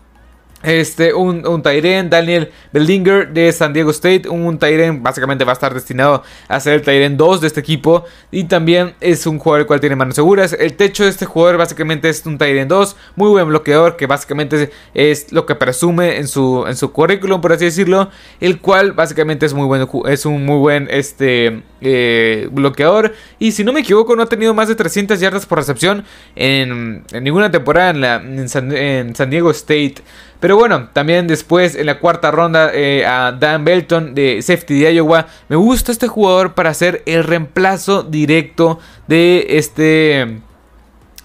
este, 0.63 1.15
un, 1.15 1.47
un 1.47 1.63
Daniel 1.63 2.51
Bellinger 2.73 3.29
de 3.29 3.53
San 3.53 3.73
Diego 3.73 3.91
State. 3.91 4.29
Un 4.29 4.59
Tyren 4.59 5.03
básicamente 5.03 5.45
va 5.45 5.53
a 5.53 5.55
estar 5.55 5.73
destinado 5.73 6.23
a 6.49 6.61
ser 6.61 6.75
el 6.75 6.83
Tyren 6.83 7.17
2 7.17 7.41
de 7.41 7.47
este 7.47 7.61
equipo. 7.61 8.05
Y 8.31 8.45
también 8.45 8.95
es 9.01 9.27
un 9.27 9.39
jugador 9.39 9.61
el 9.61 9.67
cual 9.67 9.81
tiene 9.81 9.97
manos 9.97 10.17
seguras. 10.17 10.53
El 10.53 10.75
techo 10.75 11.05
de 11.05 11.11
este 11.11 11.27
jugador 11.27 11.59
básicamente 11.59 12.09
es 12.09 12.25
un 12.27 12.39
Tyren 12.39 12.69
2. 12.69 12.97
Muy 13.17 13.31
buen 13.31 13.49
bloqueador 13.49 13.97
que 13.97 14.07
básicamente 14.07 14.71
es 14.95 15.33
lo 15.33 15.47
que 15.47 15.55
presume 15.55 16.17
en 16.17 16.27
su, 16.27 16.65
en 16.67 16.77
su 16.77 16.93
currículum, 16.93 17.41
por 17.41 17.53
así 17.53 17.67
decirlo. 17.67 18.11
El 18.41 18.61
cual 18.61 18.93
básicamente 18.93 19.47
es 19.47 19.55
muy 19.55 19.67
bueno, 19.67 19.89
es 20.07 20.27
un 20.27 20.45
muy 20.45 20.59
buen 20.59 20.89
este, 20.91 21.63
eh, 21.81 22.49
bloqueador. 22.51 23.15
Y 23.39 23.53
si 23.53 23.65
no 23.65 23.73
me 23.73 23.81
equivoco, 23.81 24.17
no 24.17 24.23
ha 24.23 24.27
tenido 24.27 24.55
más 24.55 24.69
de 24.69 24.75
300 24.75 25.21
yardas 25.21 25.47
por 25.47 25.59
recepción 25.59 26.05
en, 26.37 27.05
ninguna 27.21 27.51
temporada 27.51 28.21
en, 28.21 28.49
San 28.49 29.31
Diego 29.31 29.51
State. 29.51 29.97
Pero 30.41 30.57
bueno, 30.57 30.89
también 30.93 31.27
después 31.27 31.75
en 31.75 31.87
la 31.87 31.99
cuarta 31.99 32.31
ronda 32.31 32.71
eh, 32.73 33.05
a 33.05 33.33
Dan 33.33 33.65
Belton 33.65 34.15
de 34.15 34.41
Safety 34.43 34.81
de 34.81 34.95
Iowa. 34.95 35.27
Me 35.49 35.57
gusta 35.57 35.93
este 35.93 36.09
jugador 36.09 36.55
para 36.55 36.75
ser 36.75 37.03
el 37.07 37.25
reemplazo 37.25 38.03
directo 38.03 38.79
de 39.07 39.47
este... 39.51 40.41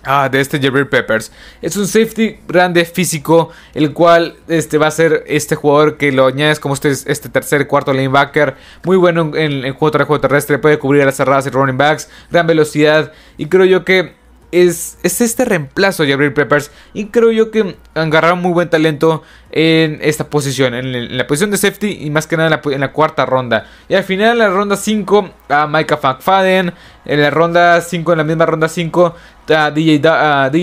Ah, 0.05 0.27
de 0.29 0.41
este 0.41 0.59
Jerry 0.59 0.83
Peppers. 0.85 1.31
Es 1.61 1.77
un 1.77 1.87
safety 1.87 2.37
grande 2.45 2.83
físico, 2.83 3.51
el 3.73 3.93
cual 3.93 4.35
este, 4.49 4.77
va 4.77 4.87
a 4.87 4.91
ser 4.91 5.23
este 5.27 5.55
jugador 5.55 5.95
que 5.95 6.11
lo 6.11 6.27
añades 6.27 6.59
como 6.59 6.73
este, 6.73 6.91
este 6.91 7.29
tercer, 7.29 7.67
cuarto 7.67 7.93
linebacker. 7.93 8.55
Muy 8.83 8.97
bueno 8.97 9.31
en 9.35 9.63
el 9.63 9.71
juego, 9.71 10.19
terrestre, 10.19 10.59
puede 10.59 10.77
cubrir 10.77 11.03
a 11.03 11.05
las 11.05 11.15
cerradas 11.15 11.47
y 11.47 11.51
running 11.51 11.77
backs, 11.77 12.09
gran 12.29 12.47
velocidad. 12.47 13.13
Y 13.37 13.45
creo 13.45 13.65
yo 13.65 13.85
que 13.85 14.13
es, 14.53 14.97
este 15.03 15.45
reemplazo 15.45 16.03
de 16.03 16.09
Gabriel 16.09 16.33
Peppers. 16.33 16.71
Y 16.93 17.05
creo 17.05 17.31
yo 17.31 17.49
que 17.49 17.75
agarraron 17.95 18.41
muy 18.41 18.51
buen 18.51 18.69
talento 18.69 19.23
en 19.51 19.99
esta 20.01 20.29
posición, 20.29 20.73
en, 20.73 21.17
la 21.17 21.27
posición 21.27 21.51
de 21.51 21.57
safety 21.57 21.99
y 22.01 22.09
más 22.09 22.27
que 22.27 22.37
nada 22.37 22.61
en 22.63 22.79
la, 22.81 22.91
cuarta 22.91 23.25
ronda. 23.25 23.67
Y 23.89 23.95
al 23.95 24.03
final, 24.03 24.33
en 24.33 24.37
la 24.39 24.49
ronda 24.49 24.75
5, 24.75 25.29
a 25.49 25.67
Micah 25.67 25.99
McFadden. 26.01 26.73
En 27.05 27.21
la 27.21 27.29
ronda 27.29 27.81
5, 27.81 28.11
en 28.11 28.17
la 28.17 28.23
misma 28.23 28.45
ronda 28.45 28.67
5, 28.67 29.15
a 29.49 29.71
DJ, 29.71 29.99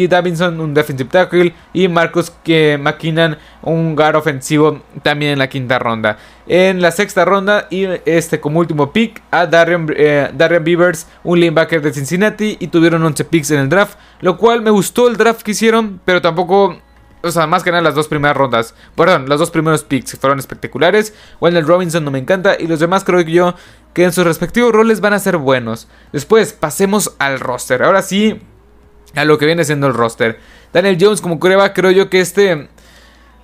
Davidson, 0.09 0.61
un 0.61 0.73
defensive 0.75 1.11
tackle. 1.11 1.55
Y 1.73 1.89
Marcus 1.89 2.33
McKinnon, 2.79 3.37
un 3.63 3.95
guard 3.95 4.17
ofensivo, 4.17 4.83
también 5.03 5.33
en 5.33 5.39
la 5.39 5.49
quinta 5.49 5.79
ronda. 5.79 6.19
En 6.47 6.81
la 6.81 6.91
sexta 6.91 7.25
ronda, 7.25 7.67
y 7.71 7.87
este 8.05 8.41
como 8.41 8.61
último 8.61 8.93
pick, 8.93 9.23
a 9.31 9.47
Darian, 9.47 9.87
eh, 9.97 10.31
Beavers, 10.63 11.07
un 11.25 11.41
linebacker 11.41 11.83
de 11.83 11.93
Cincinnati. 11.93 12.57
Y 12.61 12.69
tuvieron 12.69 13.03
11 13.03 13.25
picks 13.25 13.51
en 13.51 13.61
el 13.61 13.69
draft. 13.69 13.99
Lo 14.21 14.37
cual 14.37 14.63
me 14.63 14.71
gustó 14.71 15.09
el 15.09 15.17
draft 15.17 15.43
que 15.43 15.53
hicieron, 15.53 16.01
pero 16.05 16.23
tampoco 16.23 16.79
o 17.23 17.31
sea, 17.31 17.47
más 17.47 17.63
que 17.63 17.71
nada 17.71 17.83
las 17.83 17.95
dos 17.95 18.09
primeras 18.09 18.37
rondas. 18.37 18.75
Perdón, 18.97 19.29
los 19.29 19.39
dos 19.39 19.51
primeros 19.51 19.85
picks 19.85 20.19
fueron 20.19 20.39
espectaculares. 20.39 21.15
Wendell 21.41 21.67
Robinson 21.67 22.05
no 22.05 22.11
me 22.11 22.19
encanta. 22.19 22.57
Y 22.59 22.67
los 22.67 22.81
demás 22.81 23.05
creo 23.05 23.23
que 23.25 23.31
yo 23.31 23.55
que 23.93 24.05
en 24.05 24.13
sus 24.13 24.25
respectivos 24.25 24.73
roles 24.73 25.01
van 25.01 25.13
a 25.13 25.19
ser 25.19 25.37
buenos. 25.37 25.89
Después, 26.13 26.53
pasemos 26.53 27.15
al 27.19 27.41
roster. 27.41 27.83
Ahora 27.83 28.03
sí, 28.03 28.41
a 29.15 29.25
lo 29.25 29.39
que 29.39 29.47
viene 29.47 29.65
siendo 29.65 29.87
el 29.87 29.95
roster. 29.95 30.39
Daniel 30.73 30.99
Jones 31.01 31.21
como 31.21 31.41
creo 31.41 31.91
yo 31.91 32.11
que 32.11 32.21
este... 32.21 32.69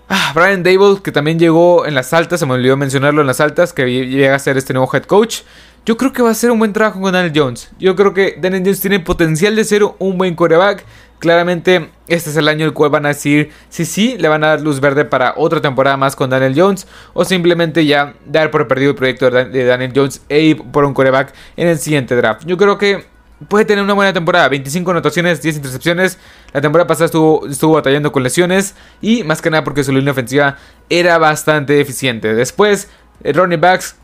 Ah, 0.09 0.31
Brian 0.37 0.63
Dable, 0.63 1.03
que 1.03 1.11
también 1.11 1.37
llegó 1.37 1.85
en 1.85 1.97
las 1.97 2.13
altas, 2.13 2.39
se 2.39 2.47
me 2.47 2.55
olvidó 2.55 2.77
mencionarlo 2.77 3.23
en 3.23 3.27
las 3.27 3.41
altas, 3.41 3.73
que 3.73 3.87
llega 4.07 4.37
a 4.37 4.39
ser 4.39 4.57
este 4.57 4.73
nuevo 4.73 4.89
head 4.95 5.03
coach. 5.03 5.41
Yo 5.85 5.97
creo 5.97 6.13
que 6.13 6.23
va 6.23 6.31
a 6.31 6.35
ser 6.35 6.53
un 6.53 6.61
buen 6.61 6.73
trabajo 6.73 7.01
con 7.01 7.13
Daniel 7.13 7.33
Jones. 7.35 7.71
Yo 7.81 7.97
creo 7.97 8.15
que 8.15 8.37
Daniel 8.41 8.63
Jones 8.65 8.81
tiene 8.81 9.01
potencial 9.01 9.57
de 9.57 9.65
ser 9.65 9.83
un 9.99 10.17
buen 10.17 10.37
coreback. 10.37 10.85
Claramente 11.19 11.91
este 12.09 12.31
es 12.31 12.37
el 12.37 12.47
año 12.49 12.61
en 12.61 12.69
el 12.69 12.73
cual 12.73 12.91
van 12.91 13.07
a 13.07 13.09
decir 13.09 13.51
si 13.69 13.85
sí 13.85 14.17
le 14.19 14.29
van 14.29 14.45
a 14.45 14.49
dar 14.49 14.61
luz 14.61 14.81
verde 14.81 15.05
para 15.05 15.35
otra 15.37 15.61
temporada 15.61 15.97
más 15.97 16.15
con 16.15 16.29
Daniel 16.29 16.55
Jones 16.55 16.87
o 17.15 17.25
simplemente 17.25 17.87
ya 17.87 18.15
dar 18.27 18.51
por 18.51 18.69
perdido 18.69 18.91
el 18.91 18.97
proyecto 18.97 19.31
de 19.31 19.65
Daniel 19.65 19.93
Jones 19.95 20.21
e 20.29 20.41
ir 20.41 20.63
por 20.71 20.85
un 20.85 20.93
coreback 20.93 21.33
en 21.57 21.69
el 21.69 21.79
siguiente 21.79 22.15
draft. 22.17 22.45
Yo 22.47 22.57
creo 22.57 22.77
que 22.77 23.07
puede 23.49 23.65
tener 23.65 23.83
una 23.83 23.95
buena 23.95 24.13
temporada, 24.13 24.49
25 24.49 24.91
anotaciones, 24.91 25.41
10 25.41 25.57
intercepciones. 25.57 26.19
La 26.53 26.61
temporada 26.61 26.87
pasada 26.87 27.07
estuvo, 27.07 27.47
estuvo 27.47 27.75
batallando 27.75 28.13
con 28.13 28.23
lesiones 28.23 28.75
y 29.01 29.25
más 29.25 29.41
que 29.41 29.51
nada 29.51 29.65
porque 29.65 29.85
su 29.85 29.93
línea 29.93 30.13
ofensiva 30.13 30.59
era 30.91 31.17
bastante 31.19 31.81
eficiente. 31.81 32.35
Después, 32.35 32.89
Ronnie 33.25 33.57
Backs 33.59 33.97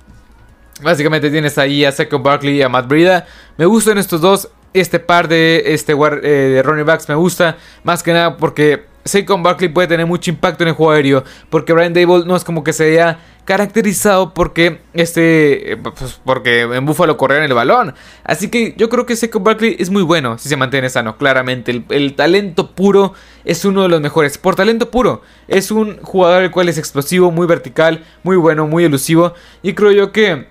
Básicamente 0.82 1.30
tienes 1.30 1.58
ahí 1.58 1.84
a 1.84 1.92
Seco 1.92 2.18
Barkley 2.18 2.56
y 2.56 2.62
a 2.62 2.68
Matt 2.68 2.88
Brida. 2.88 3.26
Me 3.56 3.66
gustan 3.66 3.98
estos 3.98 4.20
dos. 4.20 4.48
Este 4.74 4.98
par 4.98 5.28
de, 5.28 5.62
este, 5.66 5.92
eh, 5.92 6.26
de 6.26 6.62
Ronnie 6.62 6.84
Backs 6.84 7.08
me 7.08 7.14
gusta. 7.14 7.56
Más 7.84 8.02
que 8.02 8.12
nada 8.12 8.36
porque 8.36 8.84
Saquon 9.04 9.42
Barkley 9.42 9.68
puede 9.68 9.88
tener 9.88 10.06
mucho 10.06 10.30
impacto 10.30 10.64
en 10.64 10.68
el 10.68 10.74
juego 10.74 10.92
aéreo. 10.92 11.24
Porque 11.50 11.72
Brian 11.72 11.92
Dable 11.92 12.24
no 12.24 12.36
es 12.36 12.44
como 12.44 12.64
que 12.64 12.72
se 12.72 12.84
haya 12.92 13.18
caracterizado 13.44 14.34
porque 14.34 14.82
este 14.92 15.76
pues 15.82 16.20
porque 16.24 16.60
en 16.60 16.86
Buffalo 16.86 17.16
corrían 17.16 17.42
el 17.42 17.52
balón. 17.52 17.94
Así 18.24 18.48
que 18.48 18.74
yo 18.76 18.88
creo 18.88 19.04
que 19.04 19.16
Saquon 19.16 19.42
Barkley 19.42 19.76
es 19.78 19.90
muy 19.90 20.02
bueno 20.02 20.38
si 20.38 20.48
se 20.48 20.56
mantiene 20.56 20.88
sano. 20.88 21.16
Claramente, 21.18 21.70
el, 21.70 21.84
el, 21.90 22.14
talento 22.14 22.70
puro 22.74 23.14
es 23.44 23.64
uno 23.64 23.82
de 23.82 23.88
los 23.88 24.00
mejores. 24.00 24.38
Por 24.38 24.54
talento 24.54 24.90
puro, 24.90 25.22
es 25.48 25.70
un 25.70 25.98
jugador 26.02 26.44
el 26.44 26.50
cual 26.50 26.68
es 26.68 26.78
explosivo, 26.78 27.30
muy 27.30 27.46
vertical, 27.46 28.04
muy 28.22 28.36
bueno, 28.36 28.66
muy 28.66 28.84
elusivo. 28.84 29.34
Y 29.62 29.74
creo 29.74 29.92
yo 29.92 30.12
que 30.12 30.46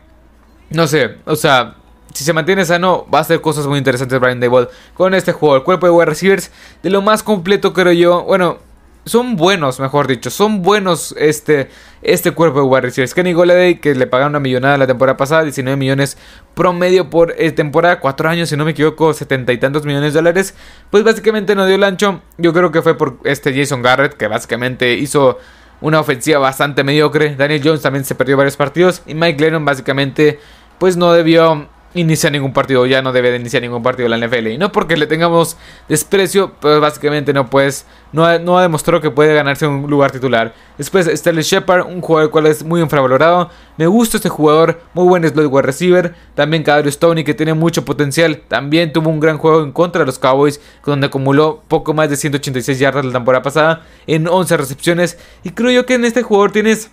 no 0.72 0.88
sé, 0.88 1.18
o 1.26 1.36
sea, 1.36 1.76
si 2.14 2.24
se 2.24 2.34
mantiene 2.34 2.66
sano, 2.66 3.06
va 3.14 3.20
a 3.20 3.22
hacer 3.22 3.42
cosas 3.42 3.68
muy 3.68 3.78
interesantes 3.78 4.20
Brian 4.20 4.40
Dayball 4.40 4.70
con 4.94 5.14
este 5.14 5.32
juego. 5.32 5.56
El 5.56 5.64
cuerpo 5.64 5.86
de 5.86 5.92
wide 5.92 6.06
receivers, 6.06 6.52
de 6.84 6.90
lo 6.90 7.02
más 7.02 7.24
completo, 7.24 7.74
creo 7.74 7.94
yo. 7.94 8.24
Bueno, 8.24 8.60
son 9.06 9.36
buenos, 9.36 9.80
mejor 9.80 10.08
dicho, 10.08 10.30
son 10.30 10.62
buenos 10.62 11.16
este, 11.18 11.70
este 12.04 12.32
cuerpo 12.32 12.60
de 12.60 12.66
wide 12.66 12.82
receivers. 12.82 13.14
Kenny 13.14 13.34
Goladay, 13.34 13.80
que 13.80 13.96
le 13.96 14.06
pagaron 14.08 14.34
una 14.34 14.40
millonada 14.40 14.78
la 14.78 14.88
temporada 14.88 15.18
pasada, 15.18 15.44
19 15.44 15.76
millones 15.76 16.18
promedio 16.54 17.10
por 17.10 17.34
eh, 17.38 17.52
temporada, 17.52 18.00
4 18.00 18.30
años, 18.30 18.50
si 18.50 18.58
no 18.58 18.66
me 18.66 18.72
equivoco, 18.72 19.14
70 19.14 19.54
y 19.54 19.58
tantos 19.58 19.86
millones 19.86 20.14
de 20.14 20.20
dólares. 20.20 20.54
Pues 20.90 21.04
básicamente 21.04 21.56
no 21.56 21.66
dio 21.66 21.76
el. 21.76 21.98
Yo 22.38 22.54
creo 22.54 22.72
que 22.72 22.82
fue 22.82 22.98
por 22.98 23.18
este 23.24 23.54
Jason 23.54 23.82
Garrett, 23.82 24.14
que 24.14 24.28
básicamente 24.28 24.94
hizo 24.94 25.40
una 25.82 26.00
ofensiva 26.00 26.40
bastante 26.40 26.84
mediocre. 26.84 27.36
Daniel 27.36 27.62
Jones 27.64 27.82
también 27.82 28.06
se 28.06 28.16
perdió 28.16 28.38
varios 28.38 28.56
partidos. 28.56 29.02
Y 29.08 29.16
Mike 29.16 29.42
Lennon 29.42 29.66
básicamente 29.66 30.40
pues 30.78 30.98
no 30.98 31.14
debió 31.14 31.68
iniciar 31.94 32.32
ningún 32.32 32.54
partido, 32.54 32.86
ya 32.86 33.02
no 33.02 33.12
debe 33.12 33.32
de 33.32 33.38
iniciar 33.38 33.62
ningún 33.62 33.84
partido 33.84 34.08
la 34.08 34.18
NFL. 34.18 34.48
Y 34.48 34.58
no 34.58 34.72
porque 34.72 34.98
le 34.98 35.08
tengamos 35.08 35.58
desprecio, 35.90 36.54
pues 36.60 36.80
básicamente 36.80 37.34
no 37.34 37.50
pues 37.50 37.86
no 38.12 38.26
ha, 38.26 38.40
no 38.40 38.58
ha 38.58 38.62
demostrado 38.62 39.02
que 39.02 39.12
puede 39.12 39.34
ganarse 39.34 39.68
un 39.68 39.90
lugar 39.90 40.12
titular. 40.12 40.54
Después 40.78 41.08
Stanley 41.08 41.44
Shepard, 41.44 41.86
un 41.86 42.02
jugador 42.02 42.32
cual 42.32 42.48
es 42.48 42.64
muy 42.64 42.82
infravalorado. 42.82 43.50
Me 43.78 43.88
gusta 43.88 44.18
este 44.18 44.30
jugador, 44.30 44.82
muy 44.94 45.06
buen 45.08 45.28
slot 45.28 45.52
wide 45.52 45.62
receiver. 45.62 46.16
También 46.36 46.64
Kadarius 46.64 46.96
Stoney 46.96 47.24
que 47.24 47.34
tiene 47.34 47.54
mucho 47.54 47.86
potencial. 47.86 48.42
También 48.48 48.94
tuvo 48.94 49.10
un 49.10 49.20
gran 49.20 49.38
juego 49.38 49.64
en 49.64 49.72
contra 49.72 50.00
de 50.00 50.06
los 50.06 50.20
Cowboys, 50.20 50.62
donde 50.86 51.08
acumuló 51.08 51.64
poco 51.68 51.94
más 51.94 52.10
de 52.10 52.16
186 52.16 52.80
yardas 52.80 53.06
la 53.06 53.14
temporada 53.14 53.44
pasada 53.44 53.86
en 54.08 54.28
11 54.28 54.58
recepciones. 54.58 55.18
Y 55.44 55.52
creo 55.52 55.72
yo 55.72 55.86
que 55.86 55.96
en 55.96 56.06
este 56.06 56.24
jugador 56.24 56.52
tienes 56.52 56.90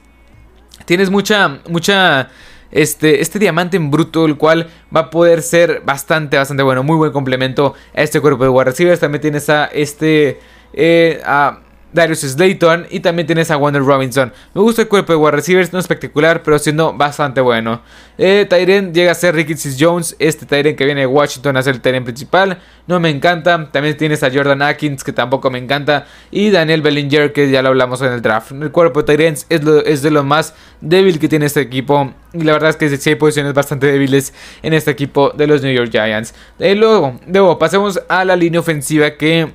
tienes 0.84 1.10
mucha 1.10 1.60
mucha 1.68 2.30
este, 2.70 3.20
este 3.20 3.38
diamante 3.38 3.76
en 3.76 3.90
bruto, 3.90 4.26
el 4.26 4.36
cual 4.36 4.68
va 4.94 5.00
a 5.00 5.10
poder 5.10 5.42
ser 5.42 5.82
bastante, 5.84 6.36
bastante 6.36 6.62
bueno. 6.62 6.82
Muy 6.82 6.96
buen 6.96 7.12
complemento 7.12 7.74
a 7.94 8.02
este 8.02 8.20
cuerpo 8.20 8.44
de 8.44 8.50
wide. 8.50 8.96
También 8.96 9.20
tienes 9.22 9.48
a 9.48 9.66
este. 9.66 10.40
Eh, 10.72 11.20
a 11.24 11.60
Darius 11.92 12.20
Slayton 12.20 12.86
y 12.90 13.00
también 13.00 13.26
tienes 13.26 13.50
a 13.50 13.56
Wonder 13.56 13.82
Robinson. 13.82 14.32
Me 14.54 14.60
gusta 14.60 14.82
el 14.82 14.88
cuerpo 14.88 15.12
de 15.12 15.16
wide 15.16 15.32
receivers, 15.32 15.72
no 15.72 15.78
espectacular, 15.78 16.42
pero 16.42 16.58
siendo 16.58 16.92
bastante 16.92 17.40
bueno. 17.40 17.82
Eh, 18.18 18.46
Tyren 18.48 18.92
llega 18.92 19.12
a 19.12 19.14
ser 19.14 19.34
Ricky 19.34 19.54
Jones, 19.78 20.16
este 20.18 20.44
Tyren 20.44 20.76
que 20.76 20.84
viene 20.84 21.02
de 21.02 21.06
Washington 21.06 21.56
a 21.56 21.62
ser 21.62 21.76
el 21.76 21.80
Tyren 21.80 22.04
principal. 22.04 22.58
No 22.86 23.00
me 23.00 23.10
encanta. 23.10 23.70
También 23.70 23.96
tienes 23.96 24.22
a 24.22 24.30
Jordan 24.30 24.62
Atkins, 24.62 25.04
que 25.04 25.12
tampoco 25.12 25.50
me 25.50 25.58
encanta. 25.58 26.06
Y 26.30 26.50
Daniel 26.50 26.82
Bellinger, 26.82 27.32
que 27.32 27.50
ya 27.50 27.62
lo 27.62 27.68
hablamos 27.68 28.02
en 28.02 28.12
el 28.12 28.22
draft. 28.22 28.52
El 28.52 28.70
cuerpo 28.70 29.02
de 29.02 29.16
Tyrens 29.16 29.46
es, 29.48 29.60
es 29.86 30.02
de 30.02 30.10
lo 30.10 30.24
más 30.24 30.54
débil 30.80 31.18
que 31.18 31.28
tiene 31.28 31.46
este 31.46 31.60
equipo. 31.60 32.12
Y 32.32 32.42
la 32.42 32.52
verdad 32.52 32.70
es 32.70 32.76
que 32.76 32.94
sí 32.96 33.10
hay 33.10 33.16
posiciones 33.16 33.54
bastante 33.54 33.86
débiles 33.86 34.34
en 34.62 34.74
este 34.74 34.90
equipo 34.90 35.30
de 35.30 35.46
los 35.46 35.62
New 35.62 35.72
York 35.72 35.90
Giants. 35.90 36.34
Eh, 36.58 36.74
luego, 36.74 37.18
luego 37.26 37.58
pasemos 37.58 38.00
a 38.08 38.24
la 38.24 38.36
línea 38.36 38.60
ofensiva 38.60 39.16
que 39.16 39.52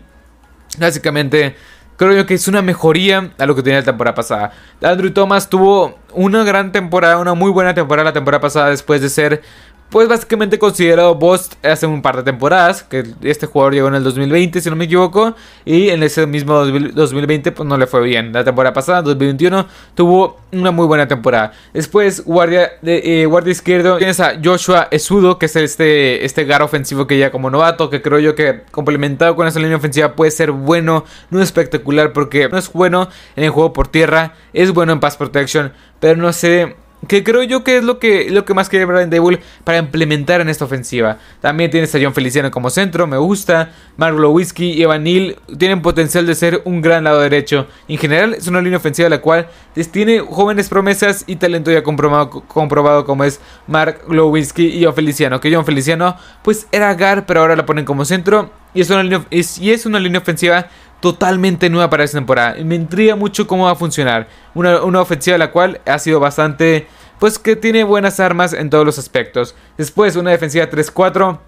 básicamente 0.79 1.55
creo 1.97 2.13
yo 2.13 2.25
que 2.25 2.33
es 2.33 2.47
una 2.47 2.61
mejoría 2.61 3.31
a 3.37 3.45
lo 3.45 3.55
que 3.55 3.63
tenía 3.63 3.79
la 3.79 3.85
temporada 3.85 4.15
pasada. 4.15 4.51
Andrew 4.81 5.11
Thomas 5.11 5.49
tuvo 5.49 5.97
una 6.13 6.43
gran 6.43 6.71
temporada, 6.71 7.17
una 7.17 7.33
muy 7.33 7.51
buena 7.51 7.73
temporada 7.73 8.09
la 8.09 8.13
temporada 8.13 8.41
pasada 8.41 8.69
después 8.69 9.01
de 9.01 9.09
ser 9.09 9.41
pues 9.89 10.07
básicamente 10.07 10.57
considerado 10.57 11.15
Bost 11.15 11.53
hace 11.63 11.85
un 11.85 12.01
par 12.01 12.17
de 12.17 12.23
temporadas, 12.23 12.83
que 12.83 13.03
este 13.21 13.45
jugador 13.45 13.73
llegó 13.75 13.87
en 13.89 13.95
el 13.95 14.03
2020 14.03 14.59
si 14.59 14.69
no 14.69 14.75
me 14.75 14.85
equivoco, 14.85 15.35
y 15.65 15.89
en 15.89 16.01
ese 16.01 16.25
mismo 16.25 16.65
2020 16.65 17.51
pues 17.51 17.69
no 17.69 17.77
le 17.77 17.85
fue 17.85 18.01
bien. 18.01 18.33
La 18.33 18.43
temporada 18.43 18.73
pasada, 18.73 19.03
2021, 19.03 19.67
tuvo 19.93 20.39
una 20.51 20.71
muy 20.71 20.87
buena 20.87 21.07
temporada. 21.07 21.53
Después, 21.73 22.25
guardia, 22.25 22.73
eh, 22.83 23.25
guardia 23.27 23.51
izquierdo, 23.51 23.97
tienes 23.97 24.19
a 24.19 24.39
Joshua 24.43 24.87
Esudo, 24.89 25.37
que 25.37 25.45
es 25.45 25.55
este, 25.55 26.25
este 26.25 26.45
gar 26.45 26.63
ofensivo 26.63 27.05
que 27.05 27.17
ya 27.17 27.31
como 27.31 27.49
novato, 27.49 27.89
que 27.89 28.01
creo 28.01 28.19
yo 28.19 28.35
que 28.35 28.63
complementado 28.71 29.35
con 29.35 29.47
esa 29.47 29.59
línea 29.59 29.77
ofensiva 29.77 30.15
puede 30.15 30.31
ser 30.31 30.51
bueno, 30.51 31.05
no 31.29 31.41
espectacular, 31.41 32.13
porque 32.13 32.49
no 32.49 32.57
es 32.57 32.71
bueno 32.71 33.09
en 33.35 33.43
el 33.43 33.49
juego 33.51 33.73
por 33.73 33.87
tierra, 33.87 34.33
es 34.53 34.71
bueno 34.71 34.93
en 34.93 34.99
pass 34.99 35.17
protection, 35.17 35.71
pero 35.99 36.17
no 36.17 36.33
sé 36.33 36.75
que 37.07 37.23
creo 37.23 37.43
yo 37.43 37.63
que 37.63 37.77
es 37.77 37.83
lo 37.83 37.99
que, 37.99 38.29
lo 38.29 38.45
que 38.45 38.53
más 38.53 38.69
quiere 38.69 38.85
Brian 38.85 39.09
Dable 39.09 39.39
para 39.63 39.77
implementar 39.77 40.41
en 40.41 40.49
esta 40.49 40.65
ofensiva. 40.65 41.17
También 41.41 41.71
tienes 41.71 41.93
a 41.95 41.99
John 42.01 42.13
Feliciano 42.13 42.51
como 42.51 42.69
centro, 42.69 43.07
me 43.07 43.17
gusta. 43.17 43.71
Mark 43.97 44.17
Lewinsky 44.17 44.71
y 44.71 44.83
Evan 44.83 45.03
Neal 45.03 45.37
tienen 45.57 45.81
potencial 45.81 46.25
de 46.25 46.35
ser 46.35 46.61
un 46.65 46.81
gran 46.81 47.03
lado 47.03 47.19
derecho. 47.19 47.67
En 47.87 47.97
general 47.97 48.33
es 48.33 48.47
una 48.47 48.61
línea 48.61 48.77
ofensiva 48.77 49.09
la 49.09 49.21
cual 49.21 49.47
tiene 49.91 50.19
jóvenes 50.19 50.69
promesas 50.69 51.23
y 51.27 51.35
talento 51.35 51.71
ya 51.71 51.83
comprobado, 51.83 52.29
comprobado 52.29 53.05
como 53.05 53.23
es 53.23 53.39
Mark 53.67 54.01
Lewinsky 54.09 54.67
y 54.67 54.83
John 54.83 54.95
Feliciano. 54.95 55.39
Que 55.39 55.53
John 55.53 55.65
Feliciano 55.65 56.17
pues 56.41 56.67
era 56.71 56.93
Gar 56.93 57.25
pero 57.25 57.41
ahora 57.41 57.55
la 57.55 57.65
ponen 57.65 57.85
como 57.85 58.05
centro. 58.05 58.51
Y 58.75 58.81
es 58.81 58.89
una 58.89 59.03
línea, 59.03 59.23
y 59.29 59.69
es 59.69 59.85
una 59.85 59.99
línea 59.99 60.19
ofensiva 60.19 60.67
totalmente 61.03 61.69
nueva 61.69 61.89
para 61.89 62.05
esta 62.05 62.17
temporada. 62.17 62.55
Me 62.63 62.75
intriga 62.75 63.17
mucho 63.17 63.45
cómo 63.45 63.65
va 63.65 63.71
a 63.71 63.75
funcionar. 63.75 64.29
Una, 64.53 64.81
una 64.83 65.01
ofensiva 65.01 65.37
la 65.37 65.51
cual 65.51 65.81
ha 65.85 65.99
sido 65.99 66.21
bastante... 66.21 66.87
Pues 67.19 67.37
que 67.37 67.57
tiene 67.57 67.83
buenas 67.83 68.21
armas 68.21 68.53
en 68.53 68.69
todos 68.69 68.85
los 68.85 68.97
aspectos. 68.97 69.53
Después 69.77 70.15
una 70.15 70.31
defensiva 70.31 70.69
3-4 70.69 71.39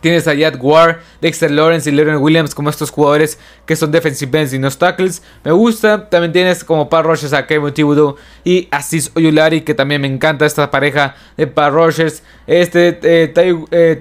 Tienes 0.00 0.28
a 0.28 0.34
Yad 0.34 0.56
War, 0.60 1.00
Dexter 1.20 1.50
Lawrence 1.50 1.88
y 1.88 1.92
Leron 1.92 2.22
Williams 2.22 2.54
como 2.54 2.68
estos 2.68 2.90
jugadores 2.90 3.38
que 3.64 3.76
son 3.76 3.90
defensive 3.90 4.38
ends 4.38 4.52
y 4.52 4.58
no 4.58 4.70
tackles. 4.70 5.22
Me 5.44 5.52
gusta. 5.52 6.08
También 6.10 6.32
tienes 6.32 6.64
como 6.64 6.88
par 6.88 7.04
Rogers 7.04 7.32
a 7.32 7.46
Kevin 7.46 7.72
Thibodeau 7.72 8.16
y 8.44 8.68
Aziz 8.70 9.10
Oyulari, 9.14 9.62
que 9.62 9.74
también 9.74 10.00
me 10.00 10.08
encanta 10.08 10.46
esta 10.46 10.70
pareja 10.70 11.14
de 11.36 11.46
par 11.46 11.72
Rogers. 11.72 12.22
Este, 12.46 12.98
eh, 13.02 13.28
Ty, 13.28 13.66
eh, 13.70 13.98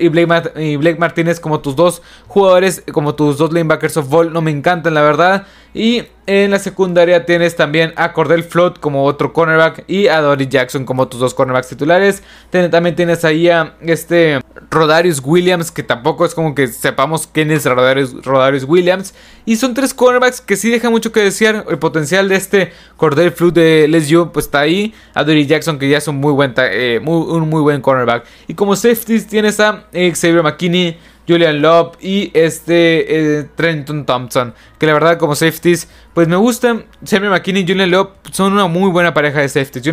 y 0.00 0.08
Blake, 0.08 0.52
y 0.56 0.76
Blake, 0.76 0.98
Martínez 0.98 1.40
como 1.40 1.60
tus 1.60 1.76
dos 1.76 2.02
jugadores, 2.28 2.82
como 2.92 3.14
tus 3.14 3.38
dos 3.38 3.52
linebackers 3.52 3.96
of 3.96 4.08
ball. 4.08 4.32
No 4.32 4.42
me 4.42 4.50
encantan, 4.50 4.94
la 4.94 5.02
verdad. 5.02 5.46
Y 5.74 6.04
en 6.26 6.50
la 6.50 6.58
secundaria 6.58 7.26
tienes 7.26 7.56
también 7.56 7.92
a 7.96 8.12
Cordell 8.12 8.44
Float 8.44 8.78
como 8.78 9.04
otro 9.04 9.32
cornerback 9.32 9.84
y 9.88 10.06
a 10.06 10.20
Dory 10.20 10.46
Jackson 10.46 10.84
como 10.84 11.08
tus 11.08 11.18
dos 11.18 11.34
cornerbacks 11.34 11.68
titulares. 11.68 12.22
También 12.50 12.94
tienes 12.94 13.24
ahí 13.24 13.48
a 13.48 13.74
este 13.80 14.40
Rodarius 14.70 15.20
Williams, 15.24 15.70
que 15.72 15.82
tampoco 15.82 16.24
es 16.24 16.34
como 16.34 16.54
que 16.54 16.68
sepamos 16.68 17.26
quién 17.26 17.50
es 17.50 17.64
Rodarius, 17.64 18.64
Williams. 18.64 19.14
Y 19.44 19.56
son 19.56 19.74
tres 19.74 19.94
cornerbacks 19.94 20.40
que 20.40 20.56
sí 20.56 20.70
dejan 20.70 20.92
mucho 20.92 21.10
que 21.10 21.20
desear. 21.20 21.64
El 21.68 21.78
potencial 21.78 22.28
de 22.28 22.36
este 22.36 22.72
Cordell 22.96 23.32
Float 23.32 23.54
de 23.54 23.88
LSU 23.88 24.30
pues 24.30 24.46
está 24.46 24.60
ahí. 24.60 24.94
A 25.14 25.24
Dory 25.24 25.46
Jackson 25.46 25.78
que 25.78 25.88
ya 25.88 25.98
es 25.98 26.06
un 26.06 26.16
muy 26.16 26.32
buen, 26.32 26.54
eh, 26.56 27.00
un 27.04 27.48
muy 27.48 27.62
buen 27.62 27.80
cornerback. 27.80 28.24
Y 28.46 28.54
como 28.54 28.76
safeties 28.76 29.26
tienes 29.26 29.58
a 29.58 29.86
Xavier 29.92 30.42
McKinney. 30.42 30.98
Julian 31.28 31.62
Love 31.62 31.96
y 32.00 32.30
este 32.34 33.38
eh, 33.38 33.48
Trenton 33.54 34.04
Thompson. 34.04 34.54
Que 34.78 34.86
la 34.86 34.94
verdad, 34.94 35.18
como 35.18 35.34
safeties, 35.34 35.88
pues 36.14 36.28
me 36.28 36.36
gustan. 36.36 36.84
Sammy 37.04 37.28
McKinney 37.28 37.62
y 37.62 37.66
Julian 37.66 37.90
Love 37.90 38.10
son 38.32 38.52
una 38.52 38.66
muy 38.66 38.90
buena 38.90 39.14
pareja 39.14 39.40
de 39.40 39.48
safeties. 39.48 39.86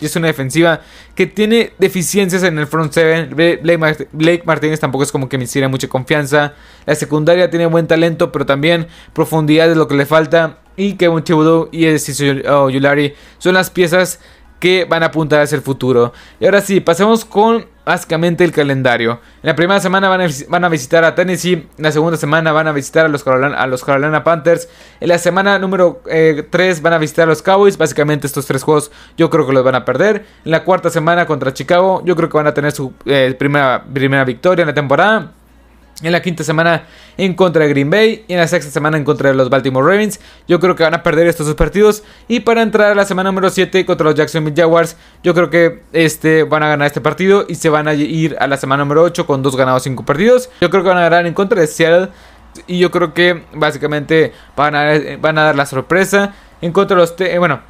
Es 0.00 0.16
una 0.16 0.26
defensiva 0.26 0.80
que 1.14 1.26
tiene 1.26 1.72
deficiencias 1.78 2.42
en 2.42 2.58
el 2.58 2.66
front 2.66 2.92
seven. 2.92 3.34
Blake, 4.12 4.42
Martínez 4.44 4.80
tampoco 4.80 5.04
es 5.04 5.12
como 5.12 5.28
que 5.28 5.38
me 5.38 5.44
hiciera 5.44 5.68
mucha 5.68 5.88
confianza. 5.88 6.54
La 6.86 6.94
secundaria 6.94 7.50
tiene 7.50 7.66
buen 7.66 7.86
talento, 7.86 8.32
pero 8.32 8.46
también 8.46 8.86
profundidad 9.12 9.70
es 9.70 9.76
lo 9.76 9.86
que 9.88 9.94
le 9.94 10.06
falta. 10.06 10.58
y 10.76 10.94
Kevin 10.94 11.22
Thibodeau 11.22 11.68
y 11.72 11.84
el 11.84 12.00
Yulari 12.72 13.14
son 13.38 13.54
las 13.54 13.68
piezas 13.68 14.20
que 14.60 14.84
van 14.84 15.02
a 15.02 15.06
apuntar 15.06 15.40
hacia 15.40 15.56
el 15.56 15.62
futuro. 15.62 16.12
Y 16.38 16.44
ahora 16.44 16.60
sí, 16.60 16.80
pasemos 16.80 17.24
con 17.24 17.66
básicamente 17.84 18.44
el 18.44 18.52
calendario. 18.52 19.20
En 19.42 19.48
la 19.48 19.56
primera 19.56 19.80
semana 19.80 20.08
van 20.08 20.20
a, 20.20 20.28
van 20.48 20.64
a 20.64 20.68
visitar 20.68 21.02
a 21.02 21.14
Tennessee, 21.14 21.54
en 21.54 21.68
la 21.78 21.90
segunda 21.90 22.16
semana 22.16 22.52
van 22.52 22.68
a 22.68 22.72
visitar 22.72 23.06
a 23.06 23.08
los 23.08 23.24
Carolina, 23.24 24.22
Panthers, 24.22 24.68
en 25.00 25.08
la 25.08 25.18
semana 25.18 25.58
número 25.58 26.00
3 26.04 26.78
eh, 26.78 26.80
van 26.82 26.92
a 26.92 26.98
visitar 26.98 27.24
a 27.24 27.26
los 27.26 27.42
Cowboys, 27.42 27.78
básicamente 27.78 28.28
estos 28.28 28.46
tres 28.46 28.62
juegos 28.62 28.92
yo 29.16 29.28
creo 29.30 29.46
que 29.46 29.52
los 29.52 29.64
van 29.64 29.74
a 29.74 29.84
perder. 29.84 30.26
En 30.44 30.52
la 30.52 30.62
cuarta 30.62 30.90
semana 30.90 31.26
contra 31.26 31.52
Chicago 31.52 32.02
yo 32.04 32.14
creo 32.14 32.28
que 32.28 32.36
van 32.36 32.46
a 32.46 32.54
tener 32.54 32.70
su 32.70 32.92
eh, 33.06 33.34
primera, 33.36 33.84
primera 33.92 34.24
victoria 34.24 34.62
en 34.62 34.68
la 34.68 34.74
temporada. 34.74 35.32
En 36.02 36.12
la 36.12 36.22
quinta 36.22 36.44
semana 36.44 36.84
en 37.18 37.34
contra 37.34 37.64
de 37.64 37.70
Green 37.70 37.90
Bay 37.90 38.24
y 38.26 38.32
en 38.32 38.38
la 38.38 38.48
sexta 38.48 38.70
semana 38.70 38.96
en 38.96 39.04
contra 39.04 39.28
de 39.28 39.34
los 39.34 39.50
Baltimore 39.50 39.86
Ravens. 39.86 40.20
Yo 40.48 40.58
creo 40.58 40.74
que 40.74 40.82
van 40.82 40.94
a 40.94 41.02
perder 41.02 41.26
estos 41.26 41.46
dos 41.46 41.56
partidos. 41.56 42.02
Y 42.28 42.40
para 42.40 42.62
entrar 42.62 42.92
a 42.92 42.94
la 42.94 43.04
semana 43.04 43.30
número 43.30 43.50
7 43.50 43.84
contra 43.84 44.04
los 44.04 44.14
Jacksonville 44.14 44.56
Jaguars, 44.56 44.96
yo 45.22 45.34
creo 45.34 45.50
que 45.50 45.82
este, 45.92 46.44
van 46.44 46.62
a 46.62 46.68
ganar 46.68 46.86
este 46.86 47.00
partido 47.00 47.44
y 47.48 47.56
se 47.56 47.68
van 47.68 47.88
a 47.88 47.94
ir 47.94 48.36
a 48.40 48.46
la 48.46 48.56
semana 48.56 48.84
número 48.84 49.02
8 49.02 49.26
con 49.26 49.42
dos 49.42 49.56
ganados, 49.56 49.82
cinco 49.82 50.04
partidos. 50.04 50.50
Yo 50.60 50.70
creo 50.70 50.82
que 50.82 50.88
van 50.88 50.98
a 50.98 51.02
ganar 51.02 51.26
en 51.26 51.34
contra 51.34 51.60
de 51.60 51.66
Seattle. 51.66 52.08
Y 52.66 52.78
yo 52.78 52.90
creo 52.90 53.14
que 53.14 53.44
básicamente 53.52 54.32
van 54.56 54.74
a, 54.74 54.86
van 55.20 55.38
a 55.38 55.44
dar 55.44 55.56
la 55.56 55.66
sorpresa 55.66 56.34
en 56.60 56.72
contra 56.72 56.96
de 56.96 57.02
los... 57.02 57.14
Bueno, 57.38 57.60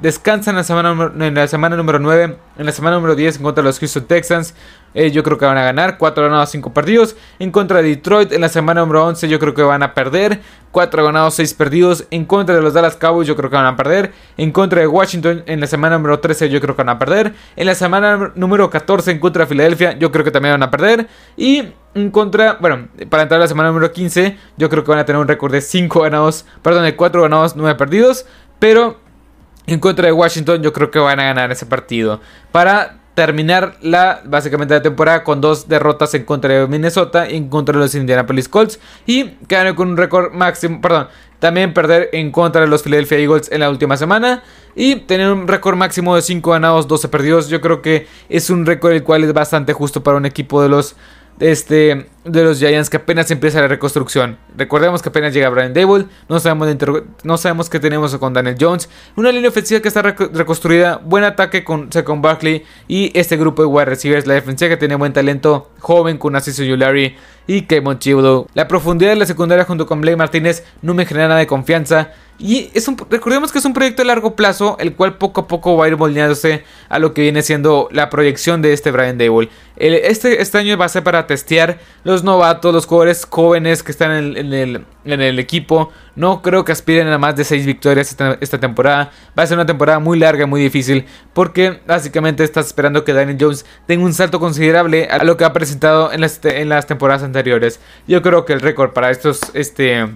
descansan 0.00 0.54
la 0.54 0.64
semana, 0.64 1.12
en 1.18 1.34
la 1.34 1.46
semana 1.48 1.76
número 1.76 1.98
9. 1.98 2.36
En 2.58 2.66
la 2.66 2.72
semana 2.72 2.96
número 2.96 3.14
10 3.14 3.36
en 3.36 3.42
contra 3.42 3.62
de 3.62 3.68
los 3.68 3.78
Houston 3.78 4.04
Texans. 4.04 4.54
Eh, 4.94 5.10
yo 5.10 5.22
creo 5.22 5.38
que 5.38 5.44
van 5.44 5.58
a 5.58 5.62
ganar 5.62 5.98
4 5.98 6.24
ganados, 6.24 6.50
5 6.50 6.72
perdidos. 6.72 7.16
En 7.38 7.50
contra 7.50 7.82
de 7.82 7.88
Detroit 7.88 8.32
en 8.32 8.40
la 8.40 8.48
semana 8.48 8.80
número 8.80 9.06
11 9.06 9.28
yo 9.28 9.38
creo 9.38 9.54
que 9.54 9.62
van 9.62 9.82
a 9.82 9.94
perder 9.94 10.40
4 10.70 11.04
ganados, 11.04 11.34
6 11.34 11.54
perdidos. 11.54 12.06
En 12.10 12.24
contra 12.24 12.54
de 12.54 12.62
los 12.62 12.74
Dallas 12.74 12.96
Cowboys 12.96 13.28
yo 13.28 13.36
creo 13.36 13.50
que 13.50 13.56
van 13.56 13.66
a 13.66 13.76
perder. 13.76 14.12
En 14.36 14.52
contra 14.52 14.80
de 14.80 14.86
Washington 14.86 15.42
en 15.46 15.60
la 15.60 15.66
semana 15.66 15.96
número 15.96 16.20
13 16.20 16.48
yo 16.50 16.60
creo 16.60 16.76
que 16.76 16.82
van 16.82 16.88
a 16.90 16.98
perder. 16.98 17.34
En 17.56 17.66
la 17.66 17.74
semana 17.74 18.32
número 18.34 18.68
14 18.70 19.10
en 19.10 19.18
contra 19.18 19.44
de 19.44 19.46
Filadelfia 19.46 19.98
yo 19.98 20.10
creo 20.12 20.24
que 20.24 20.30
también 20.30 20.54
van 20.54 20.62
a 20.62 20.70
perder. 20.70 21.08
Y 21.36 21.68
en 21.94 22.10
contra, 22.10 22.58
bueno, 22.60 22.88
para 23.08 23.24
entrar 23.24 23.40
a 23.40 23.44
la 23.44 23.48
semana 23.48 23.68
número 23.68 23.92
15 23.92 24.36
yo 24.56 24.68
creo 24.68 24.84
que 24.84 24.90
van 24.90 25.00
a 25.00 25.04
tener 25.04 25.20
un 25.20 25.28
récord 25.28 25.52
de 25.52 25.60
5 25.60 26.00
ganados, 26.00 26.46
perdón, 26.62 26.84
de 26.84 26.96
4 26.96 27.22
ganados, 27.22 27.56
9 27.56 27.76
perdidos. 27.76 28.26
Pero 28.58 29.00
en 29.66 29.78
contra 29.78 30.06
de 30.06 30.12
Washington 30.12 30.62
yo 30.62 30.72
creo 30.72 30.90
que 30.90 30.98
van 30.98 31.20
a 31.20 31.24
ganar 31.24 31.50
ese 31.52 31.66
partido. 31.66 32.20
Para 32.50 33.01
terminar 33.14 33.76
la 33.82 34.22
básicamente 34.24 34.74
la 34.74 34.82
temporada 34.82 35.22
con 35.22 35.40
dos 35.40 35.68
derrotas 35.68 36.14
en 36.14 36.24
contra 36.24 36.52
de 36.54 36.66
Minnesota 36.66 37.28
y 37.30 37.36
en 37.36 37.48
contra 37.48 37.74
de 37.74 37.80
los 37.80 37.94
Indianapolis 37.94 38.48
Colts 38.48 38.80
y 39.06 39.30
quedar 39.46 39.74
con 39.74 39.88
un 39.88 39.96
récord 39.96 40.32
máximo, 40.32 40.80
perdón, 40.80 41.08
también 41.38 41.74
perder 41.74 42.08
en 42.12 42.30
contra 42.30 42.60
de 42.62 42.68
los 42.68 42.82
Philadelphia 42.82 43.18
Eagles 43.18 43.50
en 43.50 43.60
la 43.60 43.68
última 43.68 43.96
semana 43.96 44.42
y 44.74 44.96
tener 44.96 45.30
un 45.30 45.48
récord 45.48 45.76
máximo 45.76 46.14
de 46.14 46.22
5 46.22 46.50
ganados, 46.50 46.88
12 46.88 47.08
perdidos. 47.08 47.48
Yo 47.48 47.60
creo 47.60 47.82
que 47.82 48.06
es 48.28 48.48
un 48.48 48.64
récord 48.64 48.92
el 48.92 49.02
cual 49.02 49.24
es 49.24 49.32
bastante 49.32 49.72
justo 49.72 50.02
para 50.02 50.16
un 50.16 50.24
equipo 50.24 50.62
de 50.62 50.68
los 50.68 50.96
este, 51.40 52.06
de 52.24 52.44
los 52.44 52.58
Giants 52.58 52.88
que 52.88 52.98
apenas 52.98 53.30
empieza 53.30 53.60
la 53.60 53.68
reconstrucción. 53.68 54.38
Recordemos 54.56 55.02
que 55.02 55.08
apenas 55.08 55.34
llega 55.34 55.48
Brian 55.48 55.74
Dable, 55.74 56.06
no 56.28 56.38
sabemos, 56.38 56.68
no 57.24 57.36
sabemos 57.36 57.68
qué 57.68 57.80
tenemos 57.80 58.16
con 58.16 58.32
Daniel 58.32 58.56
Jones, 58.60 58.88
una 59.16 59.32
línea 59.32 59.50
ofensiva 59.50 59.80
que 59.80 59.88
está 59.88 60.02
reconstruida, 60.02 61.00
buen 61.04 61.24
ataque 61.24 61.64
con 61.64 61.92
Second 61.92 62.22
Barkley 62.22 62.64
y 62.86 63.10
este 63.18 63.36
grupo 63.36 63.62
de 63.62 63.66
wide 63.66 63.86
receivers, 63.86 64.26
la 64.26 64.34
defensa 64.34 64.68
que 64.68 64.76
tiene 64.76 64.94
buen 64.94 65.12
talento, 65.12 65.70
joven 65.80 66.18
con 66.18 66.36
Assis 66.36 66.56
Yulari 66.58 67.16
y 67.46 67.62
Kevin 67.62 67.98
Chiudo. 67.98 68.46
La 68.54 68.68
profundidad 68.68 69.10
de 69.10 69.16
la 69.16 69.26
secundaria 69.26 69.64
junto 69.64 69.86
con 69.86 70.00
Blake 70.00 70.16
Martínez 70.16 70.64
no 70.80 70.94
me 70.94 71.06
genera 71.06 71.28
nada 71.28 71.40
de 71.40 71.46
confianza. 71.46 72.12
Y 72.38 72.70
es 72.74 72.88
un, 72.88 72.96
recordemos 73.10 73.52
que 73.52 73.58
es 73.58 73.64
un 73.64 73.74
proyecto 73.74 74.02
de 74.02 74.06
largo 74.06 74.34
plazo, 74.34 74.76
el 74.80 74.94
cual 74.94 75.16
poco 75.16 75.42
a 75.42 75.46
poco 75.46 75.76
va 75.76 75.84
a 75.84 75.88
ir 75.88 75.96
moldeándose 75.96 76.64
a 76.88 76.98
lo 76.98 77.14
que 77.14 77.22
viene 77.22 77.42
siendo 77.42 77.88
la 77.92 78.10
proyección 78.10 78.62
de 78.62 78.72
este 78.72 78.90
Brian 78.90 79.18
Dable. 79.18 79.48
este, 79.76 80.42
este 80.42 80.58
año 80.58 80.76
va 80.76 80.86
a 80.86 80.88
ser 80.88 81.04
para 81.04 81.26
testear 81.26 81.78
novatos, 82.22 82.72
los 82.74 82.86
jugadores 82.86 83.26
jóvenes 83.28 83.82
que 83.82 83.90
están 83.90 84.10
en, 84.12 84.52
el, 84.52 84.84
en 85.04 85.20
el, 85.20 85.38
equipo. 85.38 85.90
No 86.14 86.42
creo 86.42 86.64
que 86.64 86.72
aspiren 86.72 87.08
a 87.08 87.18
más 87.18 87.34
de 87.34 87.44
6 87.44 87.64
victorias 87.64 88.14
esta, 88.40 88.60
temporada. 88.60 89.10
Va 89.36 89.42
a 89.44 89.46
ser 89.46 89.56
una 89.56 89.66
temporada 89.66 89.98
muy 89.98 90.18
larga, 90.18 90.46
muy 90.46 90.60
difícil, 90.60 91.06
porque 91.32 91.80
básicamente 91.86 92.44
estás 92.44 92.66
esperando 92.66 93.04
que 93.04 93.14
Daniel 93.14 93.38
Jones 93.40 93.64
tenga 93.86 94.04
un 94.04 94.12
salto 94.12 94.38
considerable 94.38 95.08
a 95.10 95.24
lo 95.24 95.38
que 95.38 95.44
ha 95.44 95.52
presentado 95.54 96.12
en 96.12 96.20
las, 96.20 96.38
en 96.44 96.68
las 96.68 96.86
temporadas 96.86 97.22
anteriores. 97.22 97.80
Yo 98.06 98.20
creo 98.20 98.44
que 98.44 98.52
el 98.52 98.60
récord 98.60 98.92
para 98.92 99.10
estos... 99.10 99.40
Este, 99.54 100.06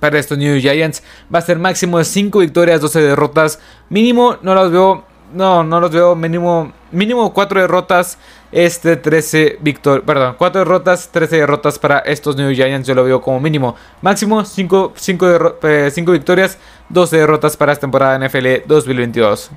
para 0.00 0.18
estos 0.18 0.38
New 0.38 0.60
Giants 0.60 1.02
va 1.32 1.40
a 1.40 1.42
ser 1.42 1.58
máximo 1.58 1.98
de 1.98 2.04
5 2.04 2.38
victorias, 2.38 2.80
12 2.80 3.00
derrotas. 3.00 3.58
Mínimo, 3.88 4.36
no 4.42 4.54
los 4.54 4.70
veo. 4.70 5.04
No, 5.34 5.64
no 5.64 5.80
los 5.80 5.90
veo. 5.90 6.14
Mínimo, 6.14 6.72
mínimo 6.92 7.32
4 7.32 7.60
derrotas. 7.60 8.18
Este 8.50 8.96
13 8.96 9.58
victorias. 9.60 10.04
Perdón, 10.06 10.34
4 10.38 10.60
derrotas, 10.60 11.08
13 11.12 11.36
derrotas 11.36 11.78
para 11.78 11.98
estos 12.00 12.36
New 12.36 12.52
Giants. 12.54 12.88
Yo 12.88 12.94
lo 12.94 13.04
veo 13.04 13.20
como 13.20 13.40
mínimo. 13.40 13.76
Máximo 14.00 14.44
5, 14.44 14.92
5, 14.96 15.58
5 15.90 16.12
victorias, 16.12 16.58
12 16.88 17.16
derrotas 17.16 17.56
para 17.56 17.72
esta 17.72 17.82
temporada 17.82 18.18
NFL 18.18 18.66
2022. 18.66 19.50